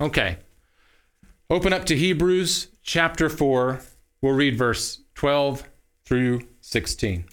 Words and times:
Okay. 0.00 0.38
Open 1.50 1.74
up 1.74 1.84
to 1.84 1.96
Hebrews 1.96 2.68
chapter 2.82 3.28
4. 3.28 3.82
We'll 4.22 4.32
read 4.32 4.56
verse 4.56 5.02
12 5.14 5.64
through 6.06 6.40
16. 6.62 7.26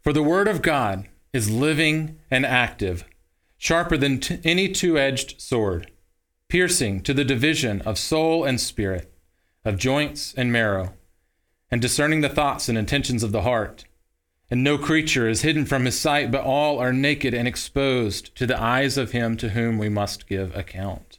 For 0.00 0.12
the 0.12 0.22
word 0.22 0.46
of 0.46 0.62
God 0.62 1.08
is 1.32 1.50
living 1.50 2.20
and 2.30 2.46
active, 2.46 3.04
sharper 3.58 3.96
than 3.96 4.20
t- 4.20 4.38
any 4.44 4.68
two 4.68 4.96
edged 4.96 5.40
sword, 5.40 5.90
piercing 6.48 7.00
to 7.00 7.12
the 7.12 7.24
division 7.24 7.80
of 7.82 7.98
soul 7.98 8.44
and 8.44 8.60
spirit, 8.60 9.12
of 9.64 9.76
joints 9.76 10.34
and 10.34 10.52
marrow, 10.52 10.92
and 11.68 11.82
discerning 11.82 12.20
the 12.20 12.28
thoughts 12.28 12.68
and 12.68 12.78
intentions 12.78 13.24
of 13.24 13.32
the 13.32 13.42
heart. 13.42 13.86
And 14.52 14.62
no 14.62 14.78
creature 14.78 15.28
is 15.28 15.42
hidden 15.42 15.66
from 15.66 15.84
his 15.84 15.98
sight, 15.98 16.30
but 16.30 16.44
all 16.44 16.78
are 16.78 16.92
naked 16.92 17.34
and 17.34 17.48
exposed 17.48 18.36
to 18.36 18.46
the 18.46 18.62
eyes 18.62 18.96
of 18.96 19.10
him 19.10 19.36
to 19.38 19.48
whom 19.48 19.78
we 19.78 19.88
must 19.88 20.28
give 20.28 20.54
account. 20.54 21.18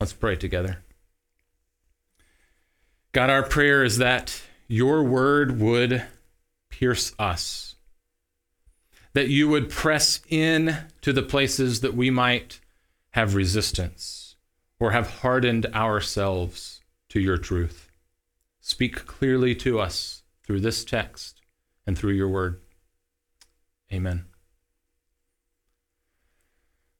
Let's 0.00 0.12
pray 0.12 0.36
together. 0.36 0.82
God, 3.12 3.30
our 3.30 3.42
prayer 3.42 3.82
is 3.82 3.98
that 3.98 4.42
your 4.68 5.02
word 5.02 5.60
would 5.60 6.04
pierce 6.68 7.14
us 7.18 7.76
that 9.16 9.30
you 9.30 9.48
would 9.48 9.70
press 9.70 10.20
in 10.28 10.76
to 11.00 11.10
the 11.10 11.22
places 11.22 11.80
that 11.80 11.94
we 11.94 12.10
might 12.10 12.60
have 13.12 13.34
resistance 13.34 14.36
or 14.78 14.90
have 14.90 15.20
hardened 15.20 15.64
ourselves 15.74 16.82
to 17.08 17.18
your 17.18 17.38
truth. 17.38 17.90
Speak 18.60 19.06
clearly 19.06 19.54
to 19.54 19.80
us 19.80 20.22
through 20.44 20.60
this 20.60 20.84
text 20.84 21.40
and 21.86 21.96
through 21.96 22.12
your 22.12 22.28
word. 22.28 22.60
Amen. 23.90 24.26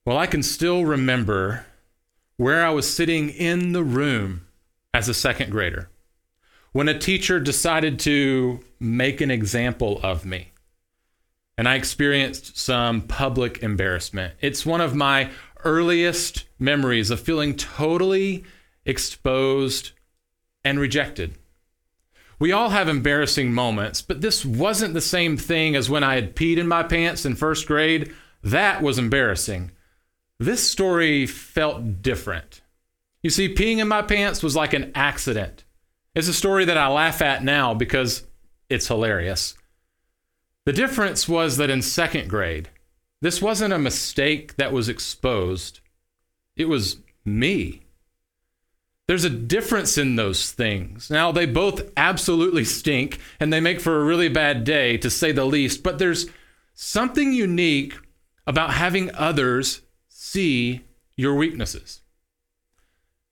Well, 0.07 0.17
I 0.17 0.27
can 0.27 0.43
still 0.43 0.87
remember 0.87 1.67
where 2.37 2.65
I 2.65 2.71
was 2.71 2.93
sitting 2.93 3.31
in 3.31 3.73
the 3.73 3.85
room 3.85 4.47
as 4.93 5.09
a 5.09 5.15
second 5.15 5.51
grader 5.51 5.89
when 6.73 6.89
a 6.89 6.99
teacher 6.99 7.41
decided 7.41 7.99
to 8.01 8.61
make 8.79 9.21
an 9.21 9.31
example 9.31 10.01
of 10.03 10.25
me 10.25 10.53
and 11.59 11.69
I 11.69 11.77
experienced 11.77 12.59
some 12.59 13.03
public 13.03 13.63
embarrassment. 13.63 14.35
It's 14.41 14.67
one 14.67 14.81
of 14.81 14.95
my 14.95 15.31
earliest 15.65 16.45
memories 16.59 17.11
of 17.11 17.21
feeling 17.21 17.57
totally 17.57 18.45
exposed 18.85 19.93
and 20.65 20.79
rejected. 20.79 21.37
We 22.39 22.53
all 22.53 22.69
have 22.69 22.89
embarrassing 22.89 23.55
moments, 23.55 24.03
but 24.03 24.21
this 24.21 24.45
wasn't 24.45 24.93
the 24.93 25.01
same 25.01 25.39
thing 25.39 25.75
as 25.75 25.89
when 25.89 26.05
I 26.05 26.17
had 26.17 26.37
peed 26.37 26.59
in 26.59 26.69
my 26.69 26.83
pants 26.83 27.25
in 27.25 27.35
first 27.35 27.67
grade. 27.67 28.13
That 28.43 28.83
was 28.83 28.99
embarrassing. 28.99 29.71
This 30.39 30.69
story 30.69 31.27
felt 31.27 32.03
different. 32.03 32.61
You 33.23 33.31
see, 33.31 33.53
peeing 33.53 33.79
in 33.79 33.89
my 33.89 34.03
pants 34.03 34.43
was 34.43 34.55
like 34.55 34.73
an 34.73 34.93
accident. 34.95 35.65
It's 36.15 36.29
a 36.29 36.35
story 36.35 36.65
that 36.67 36.79
I 36.79 36.89
laugh 36.89 37.23
at 37.23 37.43
now 37.43 37.75
because 37.75 38.25
it's 38.69 38.89
hilarious. 38.89 39.55
The 40.65 40.73
difference 40.73 41.29
was 41.29 41.57
that 41.57 41.71
in 41.71 41.83
second 41.83 42.29
grade, 42.29 42.71
this 43.21 43.41
wasn't 43.41 43.73
a 43.73 43.79
mistake 43.79 44.57
that 44.57 44.73
was 44.73 44.89
exposed, 44.89 45.81
it 46.57 46.67
was 46.67 46.99
me. 47.25 47.83
There's 49.07 49.25
a 49.25 49.31
difference 49.31 49.97
in 49.97 50.17
those 50.17 50.51
things. 50.51 51.11
Now, 51.11 51.31
they 51.31 51.47
both 51.47 51.93
absolutely 51.97 52.65
stink 52.65 53.21
and 53.39 53.53
they 53.53 53.61
make 53.61 53.81
for 53.81 54.01
a 54.01 54.05
really 54.05 54.29
bad 54.29 54.65
day, 54.65 54.97
to 54.99 55.09
say 55.09 55.31
the 55.31 55.45
least, 55.45 55.83
but 55.83 55.99
there's 55.99 56.27
something 56.75 57.33
unique 57.33 57.95
about 58.47 58.73
having 58.73 59.15
others 59.15 59.83
see 60.37 60.83
your 61.17 61.35
weaknesses. 61.35 62.03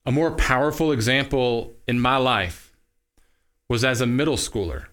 A 0.06 0.10
more 0.10 0.30
powerful 0.30 0.90
example 0.90 1.74
in 1.86 2.00
my 2.00 2.16
life 2.16 2.74
was 3.68 3.84
as 3.84 4.00
a 4.00 4.06
middle 4.06 4.38
schooler. 4.38 4.86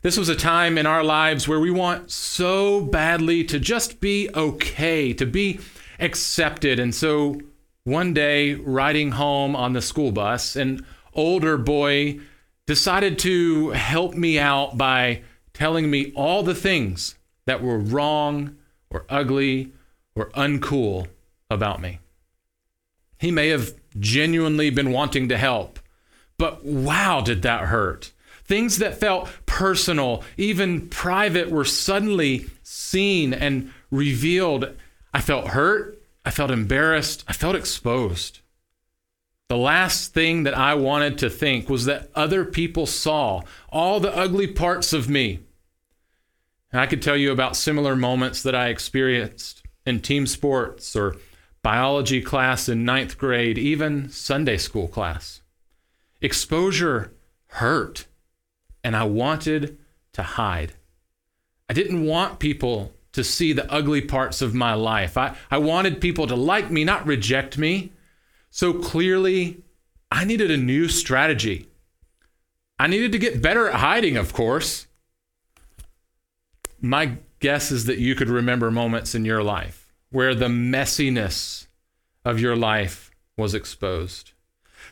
This 0.00 0.16
was 0.16 0.28
a 0.28 0.34
time 0.34 0.76
in 0.76 0.84
our 0.84 1.04
lives 1.04 1.46
where 1.46 1.60
we 1.60 1.70
want 1.70 2.10
so 2.10 2.80
badly 2.80 3.44
to 3.44 3.60
just 3.60 4.00
be 4.00 4.30
okay, 4.34 5.12
to 5.12 5.24
be 5.24 5.60
accepted. 6.00 6.80
And 6.80 6.92
so 6.92 7.40
one 7.84 8.12
day, 8.12 8.54
riding 8.54 9.12
home 9.12 9.54
on 9.54 9.74
the 9.74 9.80
school 9.80 10.10
bus, 10.10 10.56
an 10.56 10.84
older 11.14 11.56
boy 11.56 12.18
decided 12.66 13.16
to 13.20 13.70
help 13.70 14.14
me 14.14 14.40
out 14.40 14.76
by 14.76 15.22
telling 15.54 15.88
me 15.88 16.12
all 16.16 16.42
the 16.42 16.56
things 16.56 17.14
that 17.46 17.62
were 17.62 17.78
wrong 17.78 18.56
or 18.90 19.04
ugly 19.08 19.72
or 20.14 20.30
uncool 20.30 21.08
about 21.50 21.80
me. 21.80 21.98
He 23.18 23.30
may 23.30 23.48
have 23.48 23.74
genuinely 23.98 24.70
been 24.70 24.90
wanting 24.90 25.28
to 25.28 25.38
help, 25.38 25.78
but 26.38 26.64
wow, 26.64 27.20
did 27.20 27.42
that 27.42 27.66
hurt. 27.66 28.12
Things 28.44 28.78
that 28.78 28.98
felt 28.98 29.28
personal, 29.46 30.24
even 30.36 30.88
private, 30.88 31.50
were 31.50 31.64
suddenly 31.64 32.46
seen 32.62 33.32
and 33.32 33.72
revealed. 33.90 34.74
I 35.14 35.20
felt 35.20 35.48
hurt. 35.48 36.02
I 36.24 36.30
felt 36.30 36.50
embarrassed. 36.50 37.24
I 37.28 37.32
felt 37.32 37.54
exposed. 37.54 38.40
The 39.48 39.56
last 39.56 40.14
thing 40.14 40.42
that 40.44 40.56
I 40.56 40.74
wanted 40.74 41.18
to 41.18 41.30
think 41.30 41.68
was 41.68 41.84
that 41.84 42.10
other 42.14 42.44
people 42.44 42.86
saw 42.86 43.42
all 43.68 44.00
the 44.00 44.14
ugly 44.16 44.46
parts 44.46 44.92
of 44.92 45.08
me. 45.08 45.40
And 46.72 46.80
I 46.80 46.86
could 46.86 47.02
tell 47.02 47.16
you 47.16 47.30
about 47.32 47.56
similar 47.56 47.94
moments 47.94 48.42
that 48.42 48.54
I 48.54 48.68
experienced 48.68 49.61
in 49.86 50.00
team 50.00 50.26
sports 50.26 50.94
or 50.96 51.16
biology 51.62 52.20
class 52.20 52.68
in 52.68 52.84
ninth 52.84 53.18
grade, 53.18 53.58
even 53.58 54.08
Sunday 54.08 54.56
school 54.56 54.88
class. 54.88 55.40
Exposure 56.20 57.12
hurt 57.46 58.06
and 58.84 58.96
I 58.96 59.04
wanted 59.04 59.78
to 60.12 60.22
hide. 60.22 60.74
I 61.68 61.72
didn't 61.72 62.04
want 62.04 62.38
people 62.38 62.92
to 63.12 63.22
see 63.22 63.52
the 63.52 63.70
ugly 63.70 64.00
parts 64.00 64.42
of 64.42 64.54
my 64.54 64.74
life. 64.74 65.16
I, 65.16 65.36
I 65.50 65.58
wanted 65.58 66.00
people 66.00 66.26
to 66.26 66.36
like 66.36 66.70
me, 66.70 66.84
not 66.84 67.06
reject 67.06 67.58
me. 67.58 67.92
So 68.50 68.72
clearly, 68.72 69.62
I 70.10 70.24
needed 70.24 70.50
a 70.50 70.56
new 70.56 70.88
strategy. 70.88 71.68
I 72.78 72.86
needed 72.86 73.12
to 73.12 73.18
get 73.18 73.42
better 73.42 73.68
at 73.68 73.76
hiding, 73.76 74.16
of 74.16 74.32
course. 74.32 74.86
My 76.80 77.18
guess 77.42 77.70
is 77.70 77.84
that 77.84 77.98
you 77.98 78.14
could 78.14 78.30
remember 78.30 78.70
moments 78.70 79.14
in 79.14 79.26
your 79.26 79.42
life 79.42 79.92
where 80.10 80.34
the 80.34 80.46
messiness 80.46 81.66
of 82.24 82.40
your 82.40 82.56
life 82.56 83.10
was 83.36 83.54
exposed. 83.54 84.32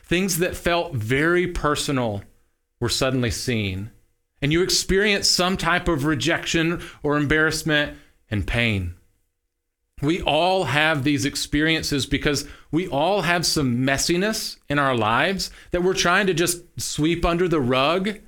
Things 0.03 0.39
that 0.39 0.55
felt 0.55 0.93
very 0.93 1.47
personal 1.47 2.23
were 2.79 2.89
suddenly 2.89 3.31
seen, 3.31 3.91
and 4.41 4.51
you 4.51 4.61
experienced 4.61 5.33
some 5.33 5.57
type 5.57 5.87
of 5.87 6.05
rejection 6.05 6.81
or 7.03 7.17
embarrassment 7.17 7.97
and 8.29 8.45
pain. 8.45 8.95
We 10.01 10.21
all 10.21 10.65
have 10.65 11.03
these 11.03 11.25
experiences 11.25 12.07
because 12.07 12.47
we 12.71 12.87
all 12.87 13.21
have 13.21 13.45
some 13.45 13.85
messiness 13.85 14.57
in 14.67 14.79
our 14.79 14.95
lives 14.95 15.51
that 15.69 15.83
we're 15.83 15.93
trying 15.93 16.25
to 16.27 16.33
just 16.33 16.63
sweep 16.81 17.23
under 17.23 17.47
the 17.47 17.61
rug. 17.61 18.19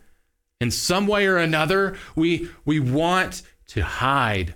In 0.61 0.69
some 0.69 1.07
way 1.07 1.25
or 1.25 1.37
another, 1.37 1.97
we, 2.15 2.49
we 2.63 2.79
want 2.79 3.41
to 3.73 3.83
hide. 3.83 4.53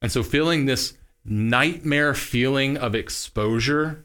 And 0.00 0.12
so, 0.12 0.22
feeling 0.22 0.66
this 0.66 0.94
nightmare 1.24 2.14
feeling 2.14 2.76
of 2.76 2.94
exposure 2.94 4.04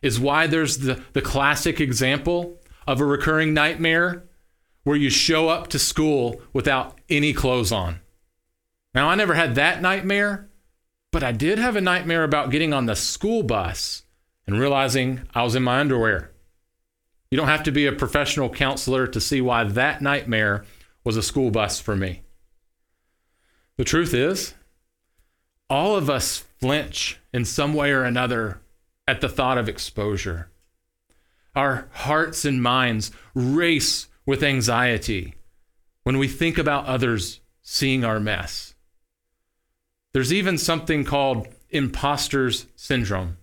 is 0.00 0.18
why 0.18 0.46
there's 0.46 0.78
the, 0.78 1.02
the 1.12 1.20
classic 1.20 1.80
example 1.80 2.58
of 2.86 2.98
a 2.98 3.04
recurring 3.04 3.52
nightmare 3.52 4.24
where 4.84 4.96
you 4.96 5.10
show 5.10 5.50
up 5.50 5.68
to 5.68 5.78
school 5.78 6.40
without 6.54 6.98
any 7.10 7.34
clothes 7.34 7.70
on. 7.70 8.00
Now, 8.94 9.08
I 9.08 9.16
never 9.16 9.34
had 9.34 9.54
that 9.56 9.82
nightmare, 9.82 10.48
but 11.12 11.22
I 11.22 11.32
did 11.32 11.58
have 11.58 11.76
a 11.76 11.82
nightmare 11.82 12.24
about 12.24 12.50
getting 12.50 12.72
on 12.72 12.86
the 12.86 12.96
school 12.96 13.42
bus 13.42 14.04
and 14.46 14.58
realizing 14.58 15.28
I 15.34 15.42
was 15.42 15.54
in 15.54 15.62
my 15.62 15.80
underwear. 15.80 16.32
You 17.30 17.36
don't 17.36 17.48
have 17.48 17.64
to 17.64 17.72
be 17.72 17.86
a 17.86 17.92
professional 17.92 18.48
counselor 18.48 19.06
to 19.08 19.20
see 19.20 19.42
why 19.42 19.64
that 19.64 20.00
nightmare 20.00 20.64
was 21.04 21.18
a 21.18 21.22
school 21.22 21.50
bus 21.50 21.78
for 21.78 21.94
me. 21.94 22.22
The 23.80 23.84
truth 23.84 24.12
is, 24.12 24.52
all 25.70 25.96
of 25.96 26.10
us 26.10 26.44
flinch 26.60 27.18
in 27.32 27.46
some 27.46 27.72
way 27.72 27.92
or 27.92 28.02
another 28.02 28.60
at 29.08 29.22
the 29.22 29.28
thought 29.30 29.56
of 29.56 29.70
exposure. 29.70 30.50
Our 31.56 31.88
hearts 31.92 32.44
and 32.44 32.62
minds 32.62 33.10
race 33.32 34.08
with 34.26 34.42
anxiety 34.42 35.34
when 36.02 36.18
we 36.18 36.28
think 36.28 36.58
about 36.58 36.84
others 36.84 37.40
seeing 37.62 38.04
our 38.04 38.20
mess. 38.20 38.74
There's 40.12 40.30
even 40.30 40.58
something 40.58 41.02
called 41.02 41.48
imposter's 41.70 42.66
syndrome, 42.76 43.38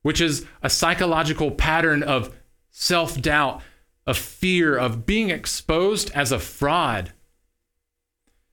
which 0.00 0.22
is 0.22 0.46
a 0.62 0.70
psychological 0.70 1.50
pattern 1.50 2.02
of 2.02 2.34
self 2.70 3.20
doubt, 3.20 3.60
of 4.06 4.16
fear, 4.16 4.78
of 4.78 5.04
being 5.04 5.28
exposed 5.28 6.10
as 6.12 6.32
a 6.32 6.38
fraud. 6.38 7.12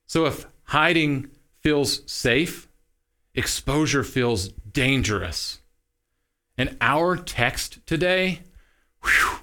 So 0.06 0.25
if 0.25 0.45
hiding 0.68 1.30
feels 1.60 2.10
safe, 2.12 2.68
exposure 3.34 4.04
feels 4.04 4.50
dangerous. 4.50 5.60
And 6.58 6.78
our 6.81 7.16
text 7.16 7.86
today, 7.86 8.42
whew, 9.04 9.40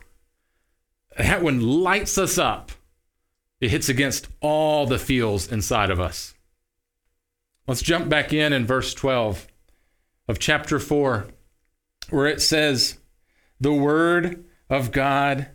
that 1.17 1.43
one 1.43 1.61
lights 1.61 2.19
us 2.19 2.39
up. 2.39 2.73
It 3.61 3.71
hits 3.71 3.89
against 3.89 4.29
all 4.41 4.87
the 4.87 4.99
feels 4.99 5.51
inside 5.51 5.91
of 5.91 6.01
us. 6.01 6.35
Let's 7.67 7.83
jump 7.83 8.09
back 8.09 8.33
in 8.33 8.53
in 8.53 8.67
verse 8.67 8.93
12 8.93 9.47
of 10.29 10.39
chapter 10.39 10.79
4, 10.79 11.29
where 12.11 12.27
it 12.27 12.43
says, 12.43 12.99
The 13.61 13.73
word 13.73 14.45
of 14.69 14.93
God 14.93 15.49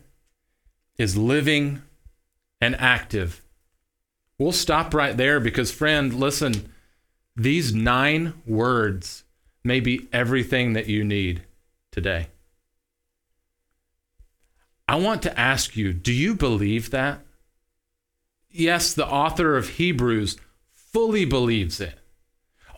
is 0.98 1.16
living 1.16 1.82
and 2.60 2.74
active. 2.76 3.42
We'll 4.40 4.52
stop 4.52 4.94
right 4.94 5.14
there 5.14 5.38
because, 5.38 5.70
friend, 5.70 6.14
listen, 6.14 6.72
these 7.36 7.74
nine 7.74 8.32
words 8.46 9.24
may 9.62 9.80
be 9.80 10.08
everything 10.14 10.72
that 10.72 10.86
you 10.86 11.04
need 11.04 11.42
today. 11.92 12.28
I 14.88 14.96
want 14.96 15.20
to 15.22 15.38
ask 15.38 15.76
you 15.76 15.92
do 15.92 16.10
you 16.10 16.34
believe 16.34 16.88
that? 16.90 17.20
Yes, 18.50 18.94
the 18.94 19.06
author 19.06 19.58
of 19.58 19.68
Hebrews 19.68 20.38
fully 20.72 21.26
believes 21.26 21.78
it. 21.78 21.98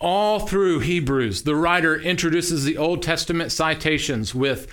All 0.01 0.41
through 0.41 0.81
Hebrews, 0.81 1.45
the 1.45 1.55
writer 1.55 1.95
introduces 1.95 2.65
the 2.65 2.77
Old 2.77 3.05
Testament 3.05 3.53
citations 3.53 4.35
with, 4.35 4.67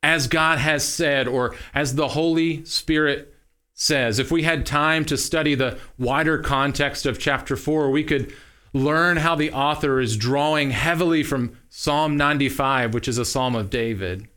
as 0.00 0.28
God 0.28 0.58
has 0.58 0.86
said, 0.86 1.26
or 1.26 1.56
as 1.74 1.96
the 1.96 2.08
Holy 2.08 2.64
Spirit 2.64 3.34
says. 3.80 4.18
If 4.18 4.30
we 4.30 4.42
had 4.42 4.66
time 4.66 5.06
to 5.06 5.16
study 5.16 5.54
the 5.54 5.78
wider 5.98 6.38
context 6.38 7.06
of 7.06 7.18
chapter 7.18 7.56
4, 7.56 7.90
we 7.90 8.04
could 8.04 8.32
learn 8.74 9.16
how 9.16 9.34
the 9.34 9.52
author 9.52 10.00
is 10.00 10.18
drawing 10.18 10.70
heavily 10.70 11.22
from 11.22 11.56
Psalm 11.70 12.16
95, 12.16 12.92
which 12.92 13.08
is 13.08 13.16
a 13.16 13.24
psalm 13.24 13.56
of 13.56 13.70
David, 13.70 14.28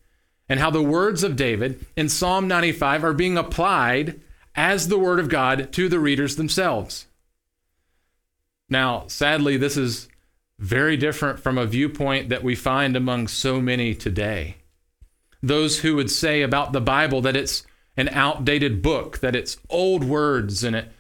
and 0.48 0.62
how 0.62 0.70
the 0.70 0.82
words 0.82 1.24
of 1.24 1.36
David 1.36 1.86
in 1.98 2.08
Psalm 2.08 2.48
95 2.48 3.04
are 3.04 3.14
being 3.14 3.38
applied 3.38 4.22
as 4.56 4.88
the 4.88 4.98
word 4.98 5.20
of 5.20 5.30
God 5.30 5.74
to 5.74 5.90
the 5.90 6.00
readers 6.00 6.38
themselves. 6.38 7.08
Now, 8.70 9.08
sadly, 9.08 9.58
this 9.58 9.76
is 9.76 10.08
very 10.58 10.96
different 10.96 11.40
from 11.40 11.58
a 11.58 11.66
viewpoint 11.66 12.30
that 12.30 12.44
we 12.44 12.56
find 12.56 12.96
among 12.96 13.28
so 13.28 13.60
many 13.60 13.94
today. 13.94 14.56
Those 15.42 15.80
who 15.80 15.98
would 15.98 16.10
say 16.10 16.42
about 16.42 16.72
the 16.72 16.80
Bible 16.80 17.20
that 17.22 17.36
it's 17.36 17.66
an 17.96 18.10
outdated 18.10 18.82
book, 18.82 19.20
that 19.20 19.36
it's 19.36 19.58
old 19.70 20.04
words 20.04 20.64
and 20.64 20.76
it 20.76 20.92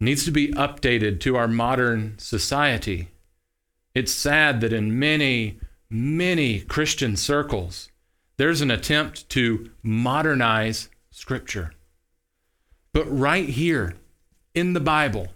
needs 0.00 0.24
to 0.24 0.30
be 0.30 0.48
updated 0.52 1.20
to 1.20 1.36
our 1.36 1.48
modern 1.48 2.18
society. 2.18 3.08
It's 3.94 4.12
sad 4.12 4.60
that 4.60 4.72
in 4.72 4.98
many, 4.98 5.58
many 5.88 6.60
Christian 6.60 7.16
circles, 7.16 7.88
there's 8.36 8.60
an 8.60 8.70
attempt 8.70 9.28
to 9.30 9.70
modernize 9.82 10.88
Scripture. 11.10 11.72
But 12.92 13.04
right 13.06 13.48
here 13.48 13.94
in 14.54 14.72
the 14.72 14.80
Bible, 14.80 15.28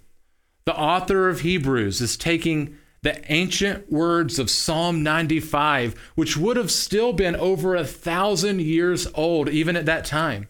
the 0.64 0.74
author 0.74 1.28
of 1.28 1.40
Hebrews 1.40 2.00
is 2.00 2.16
taking 2.16 2.78
the 3.02 3.20
ancient 3.30 3.92
words 3.92 4.38
of 4.38 4.48
Psalm 4.48 5.02
95, 5.02 5.94
which 6.14 6.38
would 6.38 6.56
have 6.56 6.70
still 6.70 7.12
been 7.12 7.36
over 7.36 7.76
a 7.76 7.84
thousand 7.84 8.62
years 8.62 9.06
old, 9.14 9.50
even 9.50 9.76
at 9.76 9.84
that 9.84 10.06
time, 10.06 10.48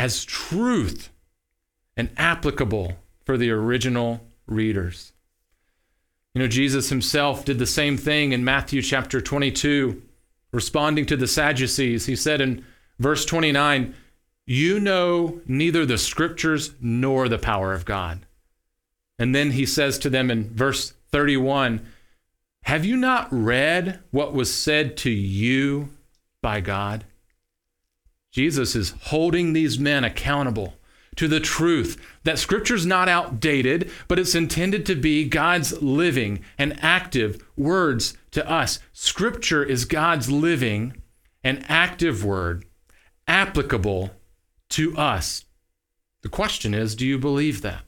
as 0.00 0.24
truth 0.24 1.10
and 1.94 2.08
applicable 2.16 2.94
for 3.22 3.36
the 3.36 3.50
original 3.50 4.18
readers. 4.46 5.12
You 6.32 6.40
know, 6.40 6.48
Jesus 6.48 6.88
himself 6.88 7.44
did 7.44 7.58
the 7.58 7.66
same 7.66 7.98
thing 7.98 8.32
in 8.32 8.42
Matthew 8.42 8.80
chapter 8.80 9.20
22, 9.20 10.00
responding 10.52 11.04
to 11.04 11.18
the 11.18 11.26
Sadducees. 11.26 12.06
He 12.06 12.16
said 12.16 12.40
in 12.40 12.64
verse 12.98 13.26
29, 13.26 13.94
You 14.46 14.80
know 14.80 15.42
neither 15.46 15.84
the 15.84 15.98
scriptures 15.98 16.72
nor 16.80 17.28
the 17.28 17.36
power 17.36 17.74
of 17.74 17.84
God. 17.84 18.24
And 19.18 19.34
then 19.34 19.50
he 19.50 19.66
says 19.66 19.98
to 19.98 20.08
them 20.08 20.30
in 20.30 20.48
verse 20.48 20.94
31, 21.12 21.86
Have 22.62 22.86
you 22.86 22.96
not 22.96 23.28
read 23.30 24.00
what 24.12 24.32
was 24.32 24.50
said 24.50 24.96
to 24.98 25.10
you 25.10 25.90
by 26.40 26.62
God? 26.62 27.04
Jesus 28.30 28.76
is 28.76 28.94
holding 29.04 29.52
these 29.52 29.78
men 29.78 30.04
accountable 30.04 30.74
to 31.16 31.26
the 31.26 31.40
truth 31.40 32.00
that 32.24 32.38
Scripture's 32.38 32.86
not 32.86 33.08
outdated, 33.08 33.90
but 34.06 34.18
it's 34.18 34.34
intended 34.34 34.86
to 34.86 34.94
be 34.94 35.28
God's 35.28 35.82
living 35.82 36.44
and 36.56 36.78
active 36.82 37.44
words 37.56 38.16
to 38.30 38.48
us. 38.48 38.78
Scripture 38.92 39.64
is 39.64 39.84
God's 39.84 40.30
living 40.30 41.02
and 41.42 41.64
active 41.68 42.24
word, 42.24 42.64
applicable 43.26 44.10
to 44.70 44.96
us. 44.96 45.44
The 46.22 46.28
question 46.28 46.74
is 46.74 46.94
do 46.94 47.06
you 47.06 47.18
believe 47.18 47.62
that? 47.62 47.82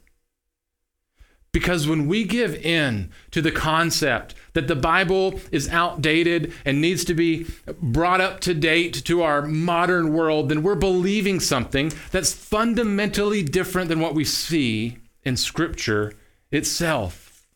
Because 1.52 1.86
when 1.86 2.06
we 2.06 2.24
give 2.24 2.54
in 2.54 3.10
to 3.30 3.42
the 3.42 3.52
concept 3.52 4.34
that 4.54 4.68
the 4.68 4.76
Bible 4.76 5.38
is 5.50 5.68
outdated 5.68 6.52
and 6.64 6.80
needs 6.80 7.04
to 7.04 7.14
be 7.14 7.46
brought 7.80 8.22
up 8.22 8.40
to 8.40 8.54
date 8.54 9.04
to 9.04 9.22
our 9.22 9.42
modern 9.42 10.14
world, 10.14 10.48
then 10.48 10.62
we're 10.62 10.74
believing 10.74 11.40
something 11.40 11.92
that's 12.10 12.32
fundamentally 12.32 13.42
different 13.42 13.90
than 13.90 14.00
what 14.00 14.14
we 14.14 14.24
see 14.24 14.96
in 15.24 15.36
Scripture 15.36 16.14
itself. 16.50 17.46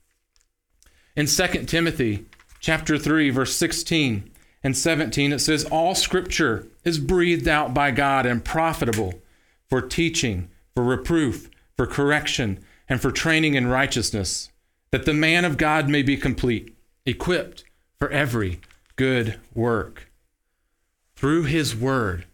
In 1.17 1.27
2 1.27 1.47
Timothy 1.65 2.27
chapter 2.61 2.99
3 2.99 3.31
verse 3.31 3.55
16 3.57 4.31
and 4.63 4.77
17 4.77 5.33
it 5.33 5.39
says 5.39 5.65
all 5.67 5.95
scripture 5.95 6.67
is 6.85 6.99
breathed 6.99 7.47
out 7.47 7.73
by 7.73 7.91
God 7.91 8.27
and 8.27 8.45
profitable 8.45 9.15
for 9.69 9.81
teaching, 9.81 10.51
for 10.75 10.83
reproof, 10.83 11.49
for 11.77 11.87
correction, 11.87 12.65
and 12.89 13.01
for 13.01 13.11
training 13.11 13.55
in 13.55 13.67
righteousness, 13.67 14.51
that 14.91 15.05
the 15.05 15.15
man 15.15 15.45
of 15.45 15.57
God 15.57 15.89
may 15.89 16.03
be 16.03 16.17
complete, 16.17 16.77
equipped 17.05 17.65
for 17.99 18.09
every 18.11 18.61
good 18.97 19.39
work. 19.55 20.11
Through 21.15 21.45
his 21.45 21.75
word, 21.75 22.27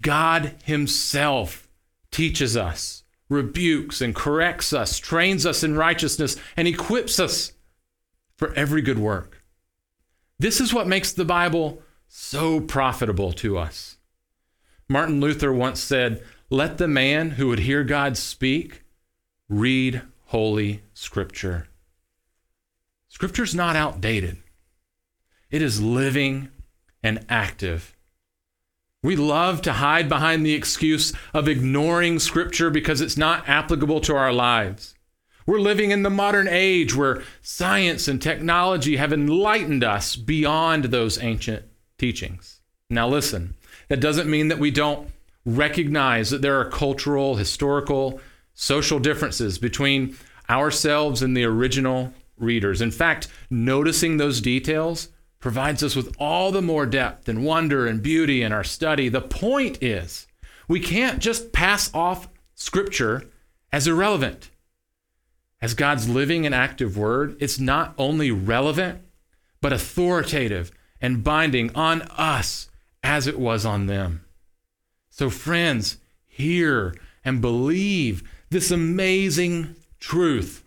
God 0.00 0.54
himself 0.64 1.68
teaches 2.10 2.56
us, 2.56 3.04
rebukes 3.28 4.00
and 4.00 4.14
corrects 4.14 4.72
us, 4.72 4.98
trains 4.98 5.44
us 5.44 5.62
in 5.62 5.76
righteousness, 5.76 6.36
and 6.56 6.66
equips 6.66 7.20
us 7.20 7.52
for 8.36 8.52
every 8.54 8.82
good 8.82 8.98
work. 8.98 9.42
This 10.38 10.60
is 10.60 10.72
what 10.72 10.86
makes 10.86 11.12
the 11.12 11.24
Bible 11.24 11.82
so 12.06 12.60
profitable 12.60 13.32
to 13.34 13.58
us. 13.58 13.96
Martin 14.88 15.20
Luther 15.20 15.52
once 15.52 15.80
said, 15.80 16.24
Let 16.48 16.78
the 16.78 16.88
man 16.88 17.32
who 17.32 17.48
would 17.48 17.58
hear 17.60 17.84
God 17.84 18.16
speak 18.16 18.82
read 19.48 20.02
Holy 20.26 20.82
Scripture. 20.92 21.68
Scripture's 23.08 23.54
not 23.54 23.76
outdated, 23.76 24.36
it 25.50 25.62
is 25.62 25.80
living 25.80 26.50
and 27.02 27.24
active. 27.28 27.96
We 29.02 29.16
love 29.16 29.62
to 29.62 29.74
hide 29.74 30.08
behind 30.08 30.44
the 30.44 30.54
excuse 30.54 31.12
of 31.32 31.48
ignoring 31.48 32.18
Scripture 32.18 32.68
because 32.68 33.00
it's 33.00 33.16
not 33.16 33.48
applicable 33.48 34.00
to 34.02 34.16
our 34.16 34.32
lives. 34.32 34.94
We're 35.46 35.60
living 35.60 35.92
in 35.92 36.02
the 36.02 36.10
modern 36.10 36.46
age 36.46 36.94
where 36.94 37.22
science 37.40 38.06
and 38.06 38.20
technology 38.20 38.96
have 38.96 39.12
enlightened 39.12 39.82
us 39.82 40.14
beyond 40.14 40.84
those 40.84 41.22
ancient 41.22 41.64
teachings. 41.96 42.60
Now, 42.90 43.08
listen, 43.08 43.54
that 43.88 44.00
doesn't 44.00 44.28
mean 44.28 44.48
that 44.48 44.58
we 44.58 44.70
don't 44.70 45.10
recognize 45.46 46.28
that 46.30 46.42
there 46.42 46.60
are 46.60 46.68
cultural, 46.68 47.36
historical, 47.36 48.20
social 48.60 48.98
differences 48.98 49.56
between 49.56 50.16
ourselves 50.50 51.22
and 51.22 51.36
the 51.36 51.44
original 51.44 52.12
readers. 52.36 52.80
In 52.80 52.90
fact, 52.90 53.28
noticing 53.48 54.16
those 54.16 54.40
details 54.40 55.10
provides 55.38 55.84
us 55.84 55.94
with 55.94 56.12
all 56.18 56.50
the 56.50 56.60
more 56.60 56.84
depth 56.84 57.28
and 57.28 57.44
wonder 57.44 57.86
and 57.86 58.02
beauty 58.02 58.42
in 58.42 58.52
our 58.52 58.64
study. 58.64 59.08
The 59.08 59.20
point 59.20 59.80
is, 59.80 60.26
we 60.66 60.80
can't 60.80 61.20
just 61.20 61.52
pass 61.52 61.94
off 61.94 62.28
Scripture 62.56 63.30
as 63.70 63.86
irrelevant. 63.86 64.50
As 65.62 65.74
God's 65.74 66.08
living 66.08 66.44
and 66.44 66.52
active 66.54 66.98
word, 66.98 67.36
it's 67.38 67.60
not 67.60 67.94
only 67.96 68.32
relevant, 68.32 69.02
but 69.60 69.72
authoritative 69.72 70.72
and 71.00 71.22
binding 71.22 71.72
on 71.76 72.02
us 72.02 72.68
as 73.04 73.28
it 73.28 73.38
was 73.38 73.64
on 73.64 73.86
them. 73.86 74.24
So, 75.10 75.30
friends, 75.30 75.98
hear 76.26 76.96
and 77.24 77.40
believe 77.40 78.24
this 78.50 78.70
amazing 78.70 79.76
truth 80.00 80.64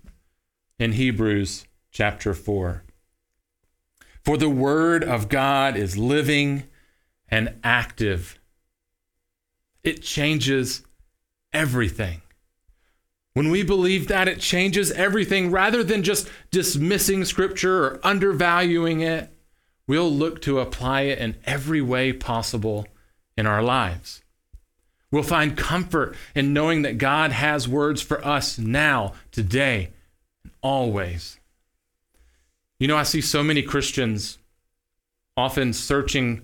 in 0.78 0.94
Hebrews 0.94 1.66
chapter 1.92 2.34
4. 2.34 2.84
For 4.24 4.38
the 4.38 4.50
word 4.50 5.04
of 5.04 5.30
God 5.30 5.76
is 5.76 5.98
living 5.98 6.64
and 7.30 7.56
active. 7.64 8.38
It 9.84 10.04
changes 10.04 10.84
everything. 11.52 12.22
When 13.34 13.50
we 13.50 13.64
believe 13.64 14.10
that, 14.10 14.28
it 14.28 14.40
changes 14.40 14.92
everything. 14.92 15.50
Rather 15.50 15.84
than 15.84 16.04
just 16.04 16.30
dismissing 16.52 17.26
Scripture 17.26 17.84
or 17.84 18.00
undervaluing 18.04 19.02
it, 19.02 19.30
we'll 19.88 20.12
look 20.12 20.42
to 20.44 20.60
apply 20.60 21.02
it 21.02 21.18
in 21.18 21.38
every 21.46 21.82
way 21.82 22.14
possible 22.14 22.86
in 23.38 23.48
our 23.48 23.64
lives. 23.64 24.22
We'll 25.12 25.24
find 25.24 25.58
comfort 25.58 26.16
in 26.34 26.54
knowing 26.54 26.84
that 26.84 26.98
God 26.98 27.32
has 27.32 27.68
words 27.68 28.02
for 28.02 28.26
us 28.26 28.58
now, 28.58 29.14
today, 29.32 29.92
and 30.44 30.54
always. 30.62 31.38
You 32.80 32.88
know, 32.88 32.98
I 32.98 33.04
see 33.04 33.22
so 33.22 33.44
many 33.44 33.62
Christians 33.62 34.40
often 35.36 35.74
searching 35.74 36.42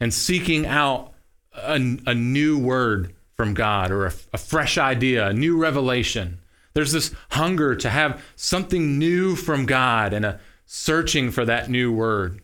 and 0.00 0.14
seeking 0.14 0.64
out 0.64 1.12
a, 1.52 1.74
a 2.06 2.14
new 2.14 2.58
word 2.58 3.14
from 3.36 3.52
God 3.52 3.90
or 3.90 4.06
a, 4.06 4.12
a 4.32 4.38
fresh 4.38 4.78
idea, 4.78 5.28
a 5.28 5.32
new 5.32 5.56
revelation. 5.56 6.38
There's 6.72 6.92
this 6.92 7.14
hunger 7.30 7.74
to 7.76 7.90
have 7.90 8.22
something 8.36 8.98
new 8.98 9.36
from 9.36 9.66
God 9.66 10.12
and 10.12 10.24
a 10.24 10.40
searching 10.66 11.30
for 11.30 11.44
that 11.44 11.68
new 11.68 11.92
word. 11.92 12.40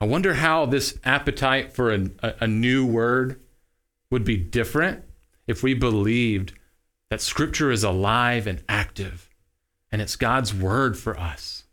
I 0.00 0.06
wonder 0.06 0.34
how 0.34 0.66
this 0.66 0.98
appetite 1.04 1.72
for 1.72 1.92
a, 1.92 2.10
a, 2.22 2.34
a, 2.40 2.46
new 2.46 2.84
word 2.84 3.40
would 4.16 4.24
be 4.24 4.38
different 4.38 5.04
if 5.46 5.62
we 5.62 5.74
believed 5.74 6.54
that 7.10 7.20
Scripture 7.20 7.70
is 7.70 7.84
alive 7.84 8.46
and 8.46 8.64
active 8.66 9.28
and 9.92 10.00
it's 10.00 10.16
God's 10.16 10.54
word 10.54 10.96
for 10.96 11.20
us. 11.20 11.64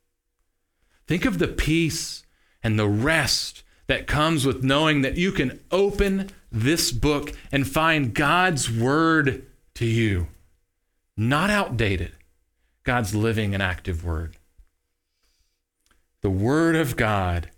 Think 1.08 1.24
of 1.24 1.40
the 1.40 1.48
peace 1.48 2.26
and 2.62 2.78
the 2.78 2.90
rest 2.90 3.64
that 3.88 4.08
comes 4.08 4.46
with 4.46 4.62
knowing 4.62 5.04
that 5.04 5.16
you 5.16 5.32
can 5.32 5.62
open 5.72 6.32
this 6.52 6.92
book 6.92 7.32
and 7.50 7.66
find 7.66 8.14
God's 8.14 8.70
word 8.70 9.46
to 9.76 9.86
you. 9.86 10.28
Not 11.16 11.50
outdated, 11.50 12.12
God's 12.84 13.16
living 13.16 13.54
and 13.54 13.64
active 13.64 14.04
word. 14.04 14.36
The 16.20 16.30
word 16.30 16.76
of 16.76 16.98
God 16.98 17.52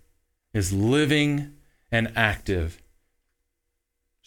is 0.54 0.72
living 0.72 1.56
and 1.90 2.12
active, 2.14 2.80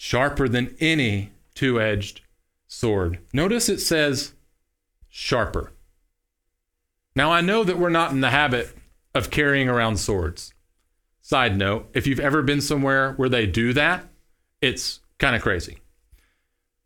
sharper 0.01 0.47
than 0.47 0.73
any 0.79 1.29
two 1.53 1.79
edged 1.79 2.21
sword. 2.67 3.19
Notice 3.33 3.67
it 3.67 3.79
says 3.79 4.33
sharper. 5.09 5.73
Now, 7.17 7.33
I 7.33 7.41
know 7.41 7.65
that 7.65 7.77
we're 7.77 7.89
not 7.89 8.11
in 8.11 8.21
the 8.21 8.29
habit 8.29 8.73
of 9.13 9.29
carrying 9.29 9.67
around 9.67 9.97
swords. 9.97 10.53
Side 11.21 11.57
note 11.57 11.89
if 11.93 12.07
you've 12.07 12.21
ever 12.21 12.41
been 12.41 12.61
somewhere 12.61 13.11
where 13.17 13.27
they 13.27 13.45
do 13.45 13.73
that, 13.73 14.07
it's 14.61 15.01
kind 15.17 15.35
of 15.35 15.41
crazy. 15.41 15.79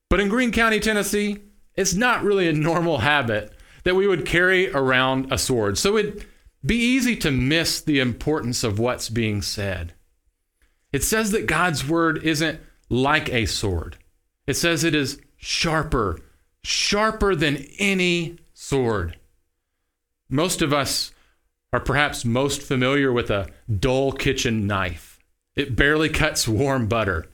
But 0.09 0.19
in 0.19 0.27
Greene 0.27 0.51
County, 0.51 0.79
Tennessee, 0.79 1.37
it's 1.75 1.93
not 1.93 2.23
really 2.23 2.47
a 2.47 2.53
normal 2.53 2.97
habit 2.97 3.53
that 3.83 3.95
we 3.95 4.07
would 4.07 4.25
carry 4.25 4.71
around 4.71 5.31
a 5.31 5.37
sword. 5.37 5.77
So 5.77 5.97
it'd 5.97 6.25
be 6.65 6.77
easy 6.77 7.15
to 7.17 7.29
miss 7.29 7.79
the 7.79 7.99
importance 7.99 8.63
of 8.63 8.79
what's 8.79 9.07
being 9.07 9.43
said. 9.43 9.93
It 10.91 11.03
says 11.03 11.29
that 11.29 11.45
God's 11.45 11.87
word 11.87 12.23
isn't 12.23 12.59
like 12.93 13.29
a 13.29 13.45
sword, 13.45 13.97
it 14.45 14.53
says 14.53 14.83
it 14.83 14.93
is 14.93 15.19
sharper, 15.35 16.19
sharper 16.63 17.35
than 17.35 17.65
any 17.79 18.37
sword. 18.53 19.17
Most 20.29 20.61
of 20.61 20.71
us 20.71 21.11
are 21.71 21.79
perhaps 21.79 22.23
most 22.23 22.61
familiar 22.61 23.11
with 23.11 23.31
a 23.31 23.49
dull 23.79 24.11
kitchen 24.11 24.67
knife. 24.67 25.19
It 25.55 25.75
barely 25.75 26.09
cuts 26.09 26.47
warm 26.47 26.87
butter. 26.87 27.25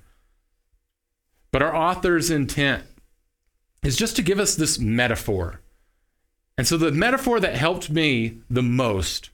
But 1.51 1.61
our 1.61 1.75
author's 1.75 2.29
intent 2.29 2.83
is 3.83 3.97
just 3.97 4.15
to 4.15 4.21
give 4.21 4.39
us 4.39 4.55
this 4.55 4.79
metaphor. 4.79 5.61
And 6.57 6.67
so 6.67 6.77
the 6.77 6.91
metaphor 6.91 7.39
that 7.39 7.55
helped 7.55 7.89
me 7.89 8.39
the 8.49 8.63
most 8.63 9.29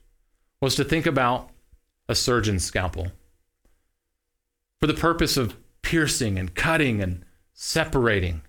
was 0.60 0.74
to 0.76 0.84
think 0.84 1.06
about 1.06 1.50
a 2.08 2.14
surgeon's 2.14 2.64
scalpel 2.64 3.12
for 4.80 4.86
the 4.86 4.94
purpose 4.94 5.36
of 5.36 5.56
piercing 5.86 6.36
and 6.36 6.52
cutting 6.52 7.00
and 7.00 7.24
separating. 7.54 8.42